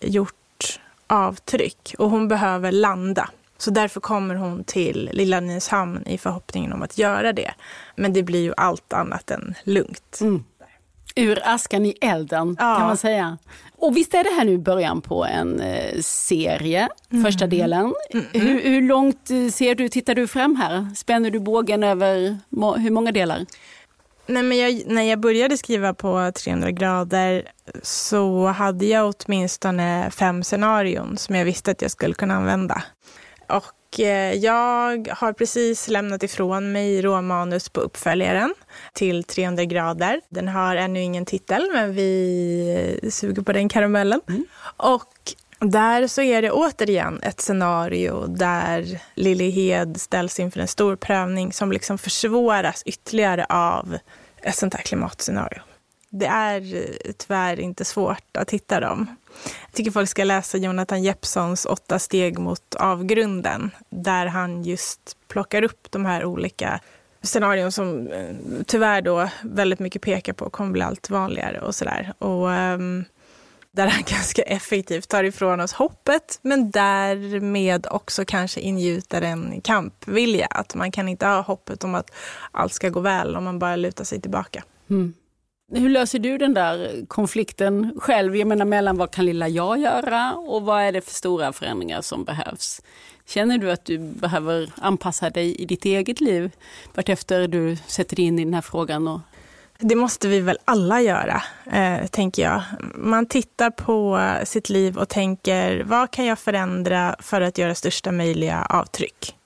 gjort 0.00 0.80
avtryck. 1.06 1.94
Och 1.98 2.10
hon 2.10 2.28
behöver 2.28 2.72
landa. 2.72 3.30
Så 3.58 3.70
därför 3.70 4.00
kommer 4.00 4.34
hon 4.34 4.64
till 4.64 5.10
Lilla 5.12 5.40
Nynäshamn 5.40 6.06
i 6.06 6.18
förhoppningen 6.18 6.72
om 6.72 6.82
att 6.82 6.98
göra 6.98 7.32
det. 7.32 7.54
Men 7.96 8.12
det 8.12 8.22
blir 8.22 8.42
ju 8.42 8.54
allt 8.56 8.92
annat 8.92 9.30
än 9.30 9.54
lugnt. 9.64 10.18
Mm. 10.20 10.44
Ur 11.14 11.38
askan 11.44 11.86
i 11.86 11.94
elden 12.00 12.56
ja. 12.58 12.76
kan 12.76 12.86
man 12.86 12.96
säga. 12.96 13.38
Och 13.80 13.96
visst 13.96 14.14
är 14.14 14.24
det 14.24 14.30
här 14.30 14.44
nu 14.44 14.58
början 14.58 15.00
på 15.00 15.24
en 15.24 15.60
eh, 15.60 16.00
serie, 16.00 16.88
mm. 17.12 17.24
första 17.24 17.46
delen. 17.46 17.94
Mm. 18.10 18.26
Hur, 18.32 18.60
hur, 18.60 18.82
långt 18.82 19.30
eh, 19.30 19.48
ser 19.48 19.74
du, 19.74 19.88
tittar 19.88 20.14
du 20.14 20.26
fram 20.26 20.56
här? 20.56 20.94
Spänner 20.96 21.30
du 21.30 21.40
bågen 21.40 21.82
över 21.82 22.38
må, 22.48 22.76
hur 22.76 22.90
många 22.90 23.12
delar? 23.12 23.46
Nej, 24.26 24.42
men 24.42 24.58
jag, 24.58 24.82
när 24.86 25.02
jag 25.02 25.20
började 25.20 25.56
skriva 25.56 25.94
på 25.94 26.32
300 26.34 26.70
grader 26.70 27.48
så 27.82 28.46
hade 28.46 28.86
jag 28.86 29.14
åtminstone 29.14 30.10
fem 30.10 30.44
scenarion 30.44 31.16
som 31.16 31.34
jag 31.34 31.44
visste 31.44 31.70
att 31.70 31.82
jag 31.82 31.90
skulle 31.90 32.14
kunna 32.14 32.34
använda. 32.34 32.82
Och 33.48 33.64
jag 34.34 35.08
har 35.08 35.32
precis 35.32 35.88
lämnat 35.88 36.22
ifrån 36.22 36.72
mig 36.72 37.02
råmanus 37.02 37.68
på 37.68 37.80
uppföljaren 37.80 38.54
till 38.92 39.24
300 39.24 39.64
grader. 39.64 40.20
Den 40.28 40.48
har 40.48 40.76
ännu 40.76 41.00
ingen 41.00 41.24
titel, 41.24 41.70
men 41.72 41.94
vi 41.94 43.10
suger 43.10 43.42
på 43.42 43.52
den 43.52 43.68
karamellen. 43.68 44.20
Mm. 44.28 44.44
Och 44.76 45.34
där 45.60 46.06
så 46.06 46.22
är 46.22 46.42
det 46.42 46.50
återigen 46.50 47.20
ett 47.22 47.40
scenario 47.40 48.26
där 48.26 49.00
Lily 49.14 49.50
Hed 49.50 50.00
ställs 50.00 50.40
inför 50.40 50.60
en 50.60 50.68
stor 50.68 50.96
prövning 50.96 51.52
som 51.52 51.72
liksom 51.72 51.98
försvåras 51.98 52.82
ytterligare 52.86 53.46
av 53.48 53.98
ett 54.42 54.56
sånt 54.56 54.74
här 54.74 54.82
klimatscenario. 54.82 55.60
Det 56.10 56.26
är 56.26 56.74
eh, 56.74 57.12
tyvärr 57.16 57.60
inte 57.60 57.84
svårt 57.84 58.36
att 58.36 58.50
hitta 58.50 58.80
dem. 58.80 59.16
Jag 59.44 59.72
tycker 59.72 59.90
folk 59.90 60.08
ska 60.08 60.24
läsa 60.24 60.58
Jonathan 60.58 61.02
Jeppsons 61.02 61.66
Åtta 61.66 61.98
steg 61.98 62.38
mot 62.38 62.74
avgrunden, 62.74 63.70
där 63.90 64.26
han 64.26 64.62
just 64.62 65.16
plockar 65.28 65.62
upp 65.62 65.90
de 65.90 66.04
här 66.04 66.24
olika 66.24 66.80
scenarion 67.22 67.72
som 67.72 68.08
eh, 68.08 68.36
tyvärr 68.66 69.02
då 69.02 69.28
väldigt 69.42 69.78
mycket 69.78 70.02
pekar 70.02 70.32
på 70.32 70.50
kommer 70.50 70.70
bli 70.70 70.82
allt 70.82 71.10
vanligare 71.10 71.60
och 71.60 71.74
sådär. 71.74 72.12
Och 72.18 72.48
um, 72.48 73.04
där 73.70 73.86
han 73.86 74.02
ganska 74.06 74.42
effektivt 74.42 75.08
tar 75.08 75.24
ifrån 75.24 75.60
oss 75.60 75.72
hoppet, 75.72 76.38
men 76.42 76.70
därmed 76.70 77.86
också 77.90 78.24
kanske 78.24 78.60
ingjuter 78.60 79.22
en 79.22 79.60
kampvilja. 79.60 80.46
Att 80.46 80.74
man 80.74 80.90
kan 80.90 81.08
inte 81.08 81.26
ha 81.26 81.40
hoppet 81.40 81.84
om 81.84 81.94
att 81.94 82.10
allt 82.50 82.72
ska 82.72 82.88
gå 82.88 83.00
väl 83.00 83.36
om 83.36 83.44
man 83.44 83.58
bara 83.58 83.76
lutar 83.76 84.04
sig 84.04 84.20
tillbaka. 84.20 84.64
Mm. 84.90 85.14
Hur 85.72 85.88
löser 85.88 86.18
du 86.18 86.38
den 86.38 86.54
där 86.54 87.06
konflikten 87.08 87.92
själv? 88.00 88.36
Jag 88.36 88.48
menar 88.48 88.64
mellan 88.64 88.96
vad 88.96 89.10
kan 89.10 89.24
lilla 89.24 89.48
jag 89.48 89.78
göra 89.78 90.34
och 90.34 90.62
vad 90.62 90.82
är 90.82 90.92
det 90.92 91.00
för 91.00 91.14
stora 91.14 91.52
förändringar 91.52 92.00
som 92.00 92.24
behövs? 92.24 92.82
Känner 93.26 93.58
du 93.58 93.70
att 93.70 93.84
du 93.84 93.98
behöver 93.98 94.70
anpassa 94.76 95.30
dig 95.30 95.56
i 95.56 95.64
ditt 95.64 95.84
eget 95.84 96.20
liv 96.20 96.50
vartefter 96.94 97.48
du 97.48 97.76
sätter 97.86 98.16
dig 98.16 98.24
in 98.24 98.38
i 98.38 98.44
den 98.44 98.54
här 98.54 98.60
frågan? 98.60 99.08
Och... 99.08 99.20
Det 99.78 99.94
måste 99.94 100.28
vi 100.28 100.40
väl 100.40 100.58
alla 100.64 101.00
göra, 101.00 101.42
eh, 101.72 102.06
tänker 102.06 102.42
jag. 102.42 102.62
Man 102.94 103.26
tittar 103.26 103.70
på 103.70 104.20
sitt 104.44 104.68
liv 104.68 104.98
och 104.98 105.08
tänker, 105.08 105.84
vad 105.84 106.10
kan 106.10 106.24
jag 106.24 106.38
förändra 106.38 107.16
för 107.18 107.40
att 107.40 107.58
göra 107.58 107.74
största 107.74 108.12
möjliga 108.12 108.66
avtryck? 108.70 109.37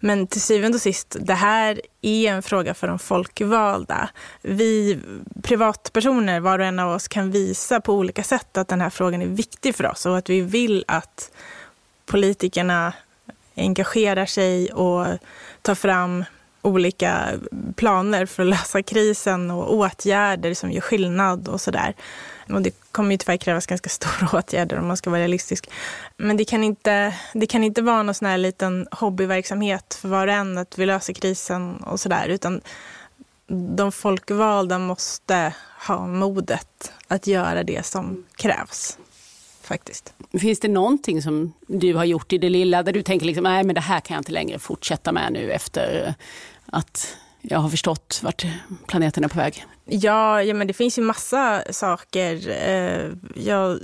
Men 0.00 0.26
till 0.26 0.40
syvende 0.40 0.76
och 0.76 0.82
sist, 0.82 1.16
det 1.20 1.34
här 1.34 1.80
är 2.02 2.32
en 2.32 2.42
fråga 2.42 2.74
för 2.74 2.86
de 2.86 2.98
folkvalda. 2.98 4.08
Vi 4.42 4.98
privatpersoner, 5.42 6.40
var 6.40 6.58
och 6.58 6.64
en 6.64 6.78
av 6.78 6.94
oss, 6.94 7.08
kan 7.08 7.30
visa 7.30 7.80
på 7.80 7.94
olika 7.94 8.22
sätt 8.22 8.56
att 8.56 8.68
den 8.68 8.80
här 8.80 8.90
frågan 8.90 9.22
är 9.22 9.26
viktig 9.26 9.74
för 9.74 9.86
oss 9.86 10.06
och 10.06 10.18
att 10.18 10.30
vi 10.30 10.40
vill 10.40 10.84
att 10.88 11.32
politikerna 12.06 12.92
engagerar 13.56 14.26
sig 14.26 14.72
och 14.72 15.06
tar 15.62 15.74
fram 15.74 16.24
olika 16.62 17.28
planer 17.76 18.26
för 18.26 18.42
att 18.42 18.48
lösa 18.48 18.82
krisen 18.82 19.50
och 19.50 19.74
åtgärder 19.74 20.54
som 20.54 20.70
gör 20.70 20.80
skillnad 20.80 21.48
och 21.48 21.60
sådär. 21.60 21.94
Och 22.52 22.62
det 22.62 22.74
kommer 22.92 23.10
ju 23.10 23.18
tyvärr 23.18 23.36
krävas 23.36 23.66
ganska 23.66 23.88
stora 23.88 24.28
åtgärder 24.38 24.78
om 24.78 24.86
man 24.86 24.96
ska 24.96 25.10
vara 25.10 25.20
realistisk. 25.20 25.70
Men 26.16 26.36
det 26.36 26.44
kan 26.44 26.64
inte, 26.64 27.14
det 27.34 27.46
kan 27.46 27.64
inte 27.64 27.82
vara 27.82 28.02
någon 28.02 28.14
sån 28.14 28.28
här 28.28 28.38
liten 28.38 28.88
hobbyverksamhet 28.90 29.94
för 29.94 30.08
var 30.08 30.26
och 30.26 30.32
en 30.32 30.58
att 30.58 30.78
vi 30.78 30.86
löser 30.86 31.12
krisen 31.12 31.76
och 31.76 32.00
sådär. 32.00 32.28
Utan 32.28 32.60
de 33.76 33.92
folkvalda 33.92 34.78
måste 34.78 35.54
ha 35.86 36.06
modet 36.06 36.92
att 37.08 37.26
göra 37.26 37.62
det 37.62 37.86
som 37.86 38.24
krävs. 38.36 38.98
Faktiskt. 39.62 40.12
Finns 40.40 40.60
det 40.60 40.68
någonting 40.68 41.22
som 41.22 41.52
du 41.66 41.94
har 41.94 42.04
gjort 42.04 42.32
i 42.32 42.38
det 42.38 42.48
lilla 42.48 42.82
där 42.82 42.92
du 42.92 43.02
tänker 43.02 43.26
liksom, 43.26 43.44
nej 43.44 43.64
men 43.64 43.74
det 43.74 43.80
här 43.80 44.00
kan 44.00 44.14
jag 44.14 44.20
inte 44.20 44.32
längre 44.32 44.58
fortsätta 44.58 45.12
med 45.12 45.32
nu 45.32 45.52
efter 45.52 46.14
att 46.66 47.16
jag 47.42 47.58
har 47.58 47.68
förstått 47.68 48.20
vart 48.22 48.46
planeten 48.86 49.24
är 49.24 49.28
på 49.28 49.38
väg? 49.38 49.66
Ja, 49.84 50.42
ja 50.42 50.54
men 50.54 50.66
det 50.66 50.72
finns 50.72 50.98
ju 50.98 51.02
massa 51.02 51.64
saker. 51.70 52.48
Eh, 52.48 53.10
jag 53.34 53.56
har 53.56 53.80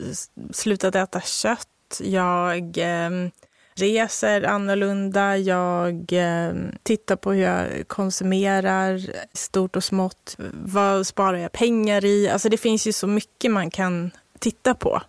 slutat 0.52 0.94
äta 0.94 1.20
kött. 1.20 2.00
Jag 2.00 2.78
eh, 2.78 3.10
reser 3.74 4.42
annorlunda. 4.42 5.36
Jag 5.36 6.12
eh, 6.12 6.52
tittar 6.82 7.16
på 7.16 7.32
hur 7.32 7.42
jag 7.42 7.88
konsumerar 7.88 9.00
stort 9.32 9.76
och 9.76 9.84
smått. 9.84 10.36
Vad 10.52 11.06
sparar 11.06 11.38
jag 11.38 11.52
pengar 11.52 12.04
i? 12.04 12.28
Alltså 12.28 12.48
det 12.48 12.56
finns 12.56 12.86
ju 12.86 12.92
så 12.92 13.06
mycket 13.06 13.50
man 13.50 13.70
kan 13.70 14.10
titta 14.38 14.74
på. 14.74 15.02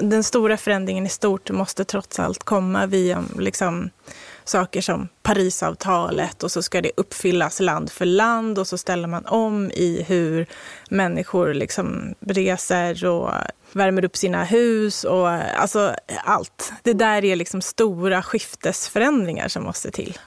Den 0.00 0.24
stora 0.24 0.56
förändringen 0.56 1.06
i 1.06 1.08
stort 1.08 1.50
måste 1.50 1.84
trots 1.84 2.18
allt 2.18 2.44
komma 2.44 2.86
via 2.86 3.24
liksom, 3.38 3.90
saker 4.48 4.80
som 4.80 5.08
Parisavtalet 5.22 6.42
och 6.42 6.52
så 6.52 6.62
ska 6.62 6.80
det 6.80 6.90
uppfyllas 6.96 7.60
land 7.60 7.90
för 7.90 8.04
land 8.04 8.58
och 8.58 8.66
så 8.66 8.78
ställer 8.78 9.08
man 9.08 9.26
om 9.26 9.70
i 9.70 10.04
hur 10.08 10.46
människor 10.90 11.54
liksom 11.54 12.14
reser 12.20 13.06
och 13.06 13.30
värmer 13.72 14.04
upp 14.04 14.16
sina 14.16 14.44
hus 14.44 15.04
och 15.04 15.28
alltså 15.28 15.94
allt. 16.24 16.72
Det 16.82 16.92
där 16.92 17.24
är 17.24 17.36
liksom 17.36 17.62
stora 17.62 18.22
skiftesförändringar 18.22 19.48
som 19.48 19.62
måste 19.62 19.90
till. 19.90 20.18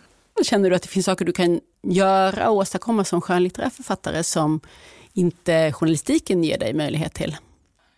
Känner 0.44 0.70
du 0.70 0.76
att 0.76 0.82
det 0.82 0.88
finns 0.88 1.06
saker 1.06 1.26
du 1.26 1.32
kan 1.32 1.60
göra 1.84 2.50
och 2.50 2.56
åstadkomma 2.56 3.04
som 3.04 3.22
skönlitterär 3.22 3.70
författare 3.70 4.24
som 4.24 4.60
inte 5.14 5.72
journalistiken 5.72 6.44
ger 6.44 6.58
dig 6.58 6.74
möjlighet 6.74 7.14
till? 7.14 7.38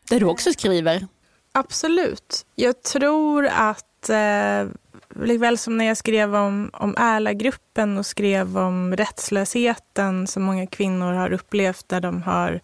Där 0.09 0.19
du 0.19 0.25
också 0.25 0.53
skriver. 0.53 1.07
Absolut. 1.51 2.45
Jag 2.55 2.83
tror 2.83 3.45
att 3.45 4.09
eh, 4.09 4.67
likväl 5.15 5.57
som 5.57 5.77
när 5.77 5.85
jag 5.85 5.97
skrev 5.97 6.35
om, 6.35 6.69
om 6.73 6.95
Ärla-gruppen 6.97 7.97
och 7.97 8.05
skrev 8.05 8.57
om 8.57 8.95
rättslösheten 8.95 10.27
som 10.27 10.43
många 10.43 10.67
kvinnor 10.67 11.13
har 11.13 11.33
upplevt 11.33 11.89
där 11.89 12.01
de 12.01 12.21
har 12.21 12.59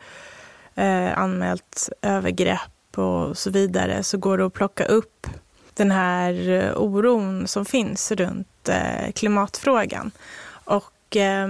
eh, 0.76 1.18
anmält 1.18 1.90
övergrepp 2.02 2.98
och 2.98 3.38
så 3.38 3.50
vidare 3.50 4.04
så 4.04 4.18
går 4.18 4.38
det 4.38 4.46
att 4.46 4.54
plocka 4.54 4.86
upp 4.86 5.28
den 5.74 5.92
här 5.92 6.50
eh, 6.50 6.78
oron 6.78 7.48
som 7.48 7.66
finns 7.66 8.12
runt 8.12 8.70
eh, 8.70 9.12
klimatfrågan. 9.12 10.12
Och 10.48 11.16
eh, 11.18 11.48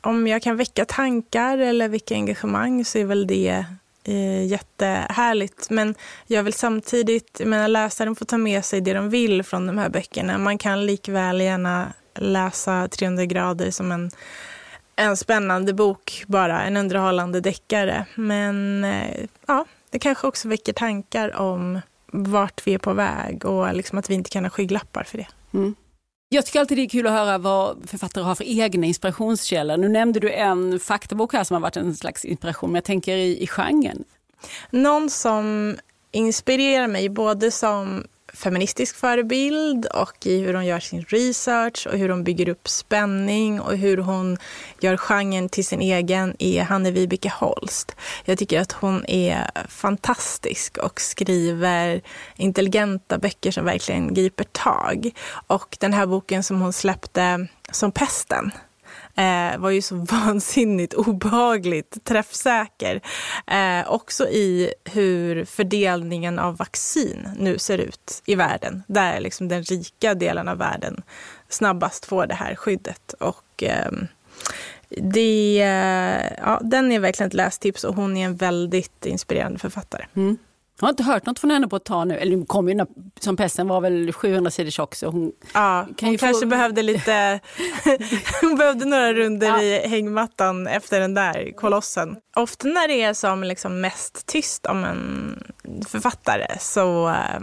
om 0.00 0.26
jag 0.26 0.42
kan 0.42 0.56
väcka 0.56 0.84
tankar 0.84 1.58
eller 1.58 1.88
väcka 1.88 2.14
engagemang 2.14 2.84
så 2.84 2.98
är 2.98 3.04
väl 3.04 3.26
det 3.26 3.64
eh, 4.04 4.44
jättehärligt. 4.44 5.70
Men 5.70 5.94
jag 6.26 6.42
vill 6.42 6.52
samtidigt, 6.52 7.36
jag 7.38 7.48
menar 7.48 7.68
läsaren 7.68 8.16
får 8.16 8.26
ta 8.26 8.38
med 8.38 8.64
sig 8.64 8.80
det 8.80 8.92
de 8.92 9.10
vill 9.10 9.42
från 9.42 9.66
de 9.66 9.78
här 9.78 9.88
böckerna. 9.88 10.38
Man 10.38 10.58
kan 10.58 10.86
likväl 10.86 11.40
gärna 11.40 11.92
läsa 12.14 12.88
300 12.88 13.24
grader 13.24 13.70
som 13.70 13.92
en, 13.92 14.10
en 14.96 15.16
spännande 15.16 15.74
bok 15.74 16.24
bara, 16.26 16.62
en 16.62 16.76
underhållande 16.76 17.40
deckare. 17.40 18.06
Men 18.14 18.84
eh, 18.84 19.26
ja, 19.46 19.64
det 19.90 19.98
kanske 19.98 20.26
också 20.26 20.48
väcker 20.48 20.72
tankar 20.72 21.36
om 21.36 21.80
vart 22.12 22.66
vi 22.66 22.74
är 22.74 22.78
på 22.78 22.92
väg 22.92 23.44
och 23.44 23.74
liksom 23.74 23.98
att 23.98 24.10
vi 24.10 24.14
inte 24.14 24.30
kan 24.30 24.44
ha 24.44 24.50
skygglappar 24.50 25.04
för 25.04 25.18
det. 25.18 25.28
Mm. 25.54 25.74
Jag 26.32 26.46
tycker 26.46 26.60
alltid 26.60 26.78
det 26.78 26.82
är 26.82 26.88
kul 26.88 27.06
att 27.06 27.12
höra 27.12 27.38
vad 27.38 27.78
författare 27.86 28.24
har 28.24 28.34
för 28.34 28.44
egna 28.44 28.86
inspirationskällor. 28.86 29.76
Nu 29.76 29.88
nämnde 29.88 30.20
du 30.20 30.32
en 30.32 30.80
faktabok 30.80 31.32
här 31.32 31.44
som 31.44 31.54
har 31.54 31.60
varit 31.60 31.76
en 31.76 31.94
slags 31.94 32.24
inspiration, 32.24 32.70
men 32.70 32.74
jag 32.74 32.84
tänker 32.84 33.16
i, 33.16 33.42
i 33.42 33.46
genren. 33.46 34.04
Någon 34.70 35.10
som 35.10 35.76
inspirerar 36.10 36.86
mig 36.86 37.08
både 37.08 37.50
som 37.50 38.04
feministisk 38.42 38.96
förebild 38.96 39.86
och 39.86 40.26
i 40.26 40.40
hur 40.40 40.54
hon 40.54 40.66
gör 40.66 40.80
sin 40.80 41.04
research 41.08 41.86
och 41.86 41.98
hur 41.98 42.08
hon 42.08 42.24
bygger 42.24 42.48
upp 42.48 42.68
spänning 42.68 43.60
och 43.60 43.76
hur 43.76 43.96
hon 43.96 44.38
gör 44.80 44.96
genren 44.96 45.48
till 45.48 45.66
sin 45.66 45.80
egen 45.80 46.36
är 46.38 46.62
Hanne 46.62 46.90
Vibeke 46.90 47.28
Holst. 47.28 47.96
Jag 48.24 48.38
tycker 48.38 48.60
att 48.60 48.72
hon 48.72 49.04
är 49.06 49.50
fantastisk 49.68 50.78
och 50.78 51.00
skriver 51.00 52.02
intelligenta 52.36 53.18
böcker 53.18 53.50
som 53.50 53.64
verkligen 53.64 54.14
griper 54.14 54.44
tag. 54.44 55.10
Och 55.46 55.76
den 55.80 55.92
här 55.92 56.06
boken 56.06 56.42
som 56.42 56.60
hon 56.60 56.72
släppte 56.72 57.46
som 57.70 57.92
pesten 57.92 58.52
eh, 59.16 59.58
var 59.58 59.70
ju 59.70 59.82
så 59.82 59.94
vansinnigt 60.10 60.94
obehagligt 60.94 62.04
träffsäker. 62.04 63.00
Eh, 63.46 63.92
också 63.92 64.28
i 64.28 64.74
hur 64.84 65.44
fördelningen 65.44 66.38
av 66.38 66.56
vaccin 66.56 67.28
nu 67.38 67.58
ser 67.58 67.78
ut 67.78 68.22
i 68.26 68.34
världen. 68.34 68.82
Där 68.86 69.20
liksom 69.20 69.48
den 69.48 69.62
rika 69.62 70.14
delen 70.14 70.48
av 70.48 70.58
världen 70.58 71.02
snabbast 71.48 72.04
får 72.04 72.26
det 72.26 72.34
här 72.34 72.54
skyddet. 72.54 73.14
Och, 73.20 73.62
ehm, 73.62 74.06
eh, 74.90 75.02
det, 75.02 75.56
ja, 76.38 76.60
den 76.62 76.92
är 76.92 77.00
verkligen 77.00 77.28
ett 77.28 77.34
lästips 77.34 77.84
och 77.84 77.94
hon 77.94 78.16
är 78.16 78.24
en 78.24 78.36
väldigt 78.36 79.06
inspirerande 79.06 79.58
författare. 79.58 80.06
Mm. 80.16 80.38
Jag 80.80 80.86
har 80.86 80.90
inte 80.90 81.02
hört 81.02 81.26
något 81.26 81.38
från 81.38 81.50
henne 81.50 81.68
på 81.68 81.76
ett 81.76 81.84
tag 81.84 82.08
nu. 82.08 82.18
Eller 82.18 82.44
kom 82.44 82.68
ju 82.68 82.86
som 83.20 83.36
pesten 83.36 83.68
var 83.68 83.80
väl 83.80 84.12
700 84.12 84.50
sidor 84.50 84.70
tjock. 84.70 84.94
Så 84.94 85.06
hon 85.06 85.32
ja, 85.54 85.86
kan 85.96 86.08
hon 86.08 86.18
kanske 86.18 86.40
få... 86.40 86.46
behövde 86.46 86.82
lite... 86.82 87.40
hon 88.40 88.56
behövde 88.56 88.84
några 88.84 89.12
runder 89.12 89.46
ja. 89.46 89.62
i 89.62 89.88
hängmattan 89.88 90.66
efter 90.66 91.00
den 91.00 91.14
där 91.14 91.52
kolossen. 91.56 92.16
Ofta 92.36 92.68
när 92.68 92.88
det 92.88 93.02
är 93.02 93.14
som 93.14 93.44
liksom 93.44 93.80
mest 93.80 94.26
tyst 94.26 94.66
om 94.66 94.84
en 94.84 95.42
författare 95.88 96.58
så 96.60 97.08
eh, 97.08 97.40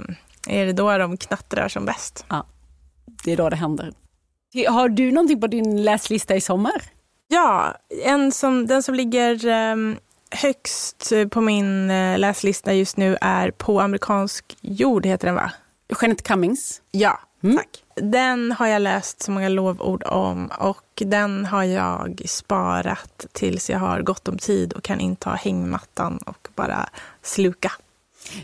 är 0.48 0.66
det 0.66 0.74
då 0.74 0.98
de 0.98 1.18
knattrar 1.18 1.68
som 1.68 1.86
bäst. 1.86 2.26
Ja, 2.28 2.46
det 3.24 3.32
är 3.32 3.38
då 3.38 3.50
det 3.50 3.56
händer. 3.56 3.94
Har 4.70 4.90
du 4.90 5.12
någonting 5.12 5.42
på 5.42 5.48
din 5.48 5.84
läslista 5.84 6.36
i 6.36 6.42
sommar? 6.42 6.84
Ja, 7.28 7.76
en 8.06 8.32
som, 8.32 8.68
den 8.68 8.84
som 8.84 8.96
ligger 8.96 9.46
um, 9.72 9.98
högst 10.32 11.12
på 11.32 11.42
min 11.42 11.90
eh, 11.90 12.20
läslista 12.20 12.74
just 12.74 12.98
nu 12.98 13.18
är 13.22 13.52
På 13.52 13.80
amerikansk 13.80 14.58
jord, 14.62 15.06
heter 15.06 15.28
den 15.28 15.36
va? 15.36 15.52
Jeanette 16.02 16.24
Cummings. 16.24 16.82
Ja, 16.92 17.20
mm. 17.44 17.58
tack. 17.58 17.84
Den 17.96 18.52
har 18.52 18.68
jag 18.68 18.82
läst 18.82 19.24
så 19.24 19.32
många 19.32 19.50
lovord 19.50 20.04
om 20.06 20.52
och 20.60 20.84
den 20.96 21.46
har 21.46 21.64
jag 21.64 22.22
sparat 22.26 23.26
tills 23.32 23.70
jag 23.70 23.80
har 23.80 24.02
gott 24.02 24.28
om 24.28 24.38
tid 24.38 24.74
och 24.74 24.84
kan 24.84 25.00
inta 25.00 25.30
hängmattan 25.30 26.18
och 26.26 26.48
bara 26.56 26.90
sluka. 27.22 27.72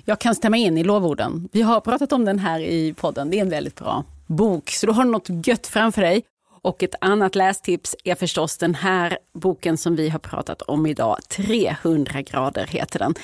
Jag 0.05 0.19
kan 0.19 0.35
stämma 0.35 0.57
in 0.57 0.77
i 0.77 0.83
lovorden. 0.83 1.49
Vi 1.51 1.61
har 1.61 1.81
pratat 1.81 2.11
om 2.11 2.25
den 2.25 2.39
här 2.39 2.59
i 2.59 2.93
podden. 2.93 3.29
Det 3.29 3.37
är 3.37 3.41
en 3.41 3.49
väldigt 3.49 3.75
bra 3.75 4.03
bok, 4.27 4.69
så 4.69 4.85
du 4.85 4.91
har 4.91 5.05
något 5.05 5.47
gött 5.47 5.67
framför 5.67 6.01
dig. 6.01 6.23
Och 6.65 6.83
ett 6.83 6.95
annat 7.01 7.35
lästips 7.35 7.95
är 8.03 8.15
förstås 8.15 8.57
den 8.57 8.75
här 8.75 9.17
boken 9.33 9.77
som 9.77 9.95
vi 9.95 10.09
har 10.09 10.19
pratat 10.19 10.61
om 10.61 10.85
idag. 10.85 11.17
300 11.29 12.21
grader 12.21 12.67
heter 12.67 12.99
den. 12.99 13.15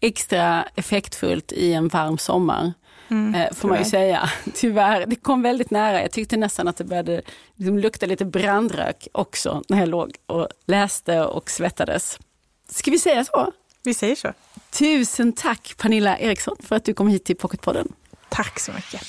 Extra 0.00 0.64
effektfullt 0.74 1.52
i 1.52 1.72
en 1.72 1.88
varm 1.88 2.18
sommar. 2.18 2.72
Mm, 3.08 3.34
eh, 3.34 3.52
får 3.52 3.68
man 3.68 3.78
ju 3.78 3.84
säga. 3.84 4.30
Tyvärr, 4.54 5.06
det 5.06 5.16
kom 5.16 5.42
väldigt 5.42 5.70
nära. 5.70 6.02
Jag 6.02 6.10
tyckte 6.10 6.36
nästan 6.36 6.68
att 6.68 6.76
det 6.76 6.84
började 6.84 7.22
liksom 7.54 7.78
lukta 7.78 8.06
lite 8.06 8.24
brandrök 8.24 9.08
också 9.12 9.62
när 9.68 9.78
jag 9.78 9.88
låg 9.88 10.14
och 10.26 10.48
läste 10.66 11.24
och 11.24 11.50
svettades. 11.50 12.18
Ska 12.70 12.90
vi 12.90 12.98
säga 12.98 13.24
så? 13.24 13.52
Vi 13.82 13.94
säger 13.94 14.14
så. 14.14 14.32
Tusen 14.70 15.32
tack 15.32 15.74
Pernilla 15.76 16.18
Eriksson 16.18 16.56
för 16.62 16.76
att 16.76 16.84
du 16.84 16.94
kom 16.94 17.08
hit 17.08 17.24
till 17.24 17.36
Pocketpodden. 17.36 17.92
Tack 18.28 18.60
så 18.60 18.72
mycket. 18.72 19.02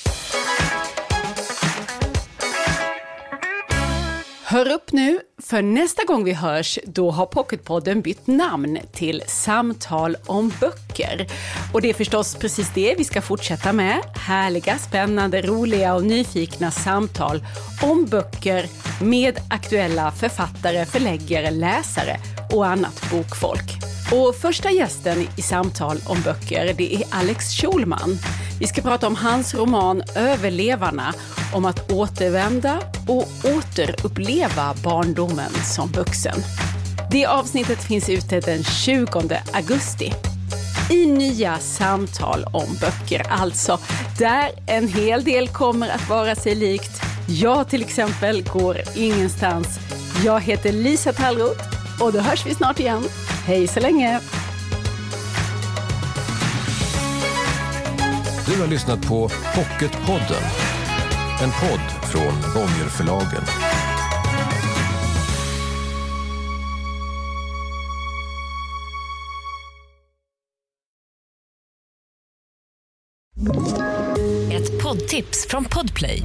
Hör 4.50 4.72
upp 4.72 4.92
nu, 4.92 5.20
för 5.42 5.62
nästa 5.62 6.04
gång 6.04 6.24
vi 6.24 6.32
hörs 6.32 6.78
då 6.84 7.10
har 7.10 7.26
Pocketpodden 7.26 8.00
bytt 8.00 8.26
namn 8.26 8.78
till 8.92 9.22
Samtal 9.26 10.16
om 10.26 10.52
böcker. 10.60 11.26
Och 11.72 11.82
det 11.82 11.90
är 11.90 11.94
förstås 11.94 12.34
precis 12.34 12.70
det 12.74 12.94
vi 12.98 13.04
ska 13.04 13.22
fortsätta 13.22 13.72
med. 13.72 13.98
Härliga, 14.16 14.78
spännande, 14.78 15.42
roliga 15.42 15.94
och 15.94 16.04
nyfikna 16.04 16.70
samtal 16.70 17.44
om 17.82 18.06
böcker 18.06 18.66
med 19.04 19.38
aktuella 19.50 20.10
författare, 20.10 20.86
förläggare, 20.86 21.50
läsare 21.50 22.16
och 22.52 22.66
annat 22.66 23.10
bokfolk. 23.10 23.70
Och 24.12 24.34
första 24.34 24.70
gästen 24.70 25.26
i 25.36 25.42
Samtal 25.42 25.96
om 26.06 26.22
böcker 26.22 26.74
det 26.78 26.94
är 26.94 27.02
Alex 27.10 27.44
Schulman. 27.44 28.18
Vi 28.60 28.66
ska 28.66 28.82
prata 28.82 29.06
om 29.06 29.16
hans 29.16 29.54
roman 29.54 30.02
Överlevarna, 30.16 31.14
om 31.54 31.64
att 31.64 31.92
återvända 31.92 32.78
och 33.08 33.28
återuppleva 33.56 34.74
barndomen 34.84 35.50
som 35.50 35.88
vuxen. 35.88 36.36
Det 37.10 37.26
avsnittet 37.26 37.82
finns 37.82 38.08
ute 38.08 38.40
den 38.40 38.64
20 38.64 39.06
augusti. 39.52 40.12
I 40.90 41.06
nya 41.06 41.58
samtal 41.58 42.44
om 42.52 42.76
böcker 42.80 43.26
alltså, 43.30 43.78
där 44.18 44.50
en 44.66 44.88
hel 44.88 45.24
del 45.24 45.48
kommer 45.48 45.88
att 45.88 46.08
vara 46.08 46.34
sig 46.34 46.54
likt. 46.54 47.02
Jag 47.28 47.68
till 47.68 47.82
exempel 47.82 48.42
går 48.42 48.76
ingenstans. 48.96 49.78
Jag 50.24 50.40
heter 50.40 50.72
Lisa 50.72 51.12
Tallroth 51.12 51.64
och 52.00 52.12
då 52.12 52.20
hörs 52.20 52.46
vi 52.46 52.54
snart 52.54 52.80
igen. 52.80 53.02
Hej 53.46 53.66
så 53.66 53.80
länge! 53.80 54.20
Du 58.54 58.60
har 58.60 58.68
lyssnat 58.68 59.08
på 59.08 59.28
Pocketpodden. 59.54 60.42
En 61.42 61.50
podd 61.50 62.10
från 62.10 62.52
Bonnierförlagen. 62.54 63.42
Ett 74.52 74.82
poddtips 74.82 75.46
från 75.48 75.64
Podplay. 75.64 76.22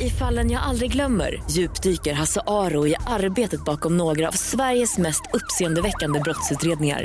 I 0.00 0.10
fallen 0.10 0.50
jag 0.50 0.62
aldrig 0.62 0.92
glömmer 0.92 1.42
djupdyker 1.50 2.12
Hasse 2.12 2.40
Aro 2.46 2.86
i 2.86 2.94
arbetet 3.06 3.64
bakom 3.64 3.96
några 3.96 4.28
av 4.28 4.32
Sveriges 4.32 4.98
mest 4.98 5.22
uppseendeväckande 5.32 6.20
brottsutredningar 6.20 7.04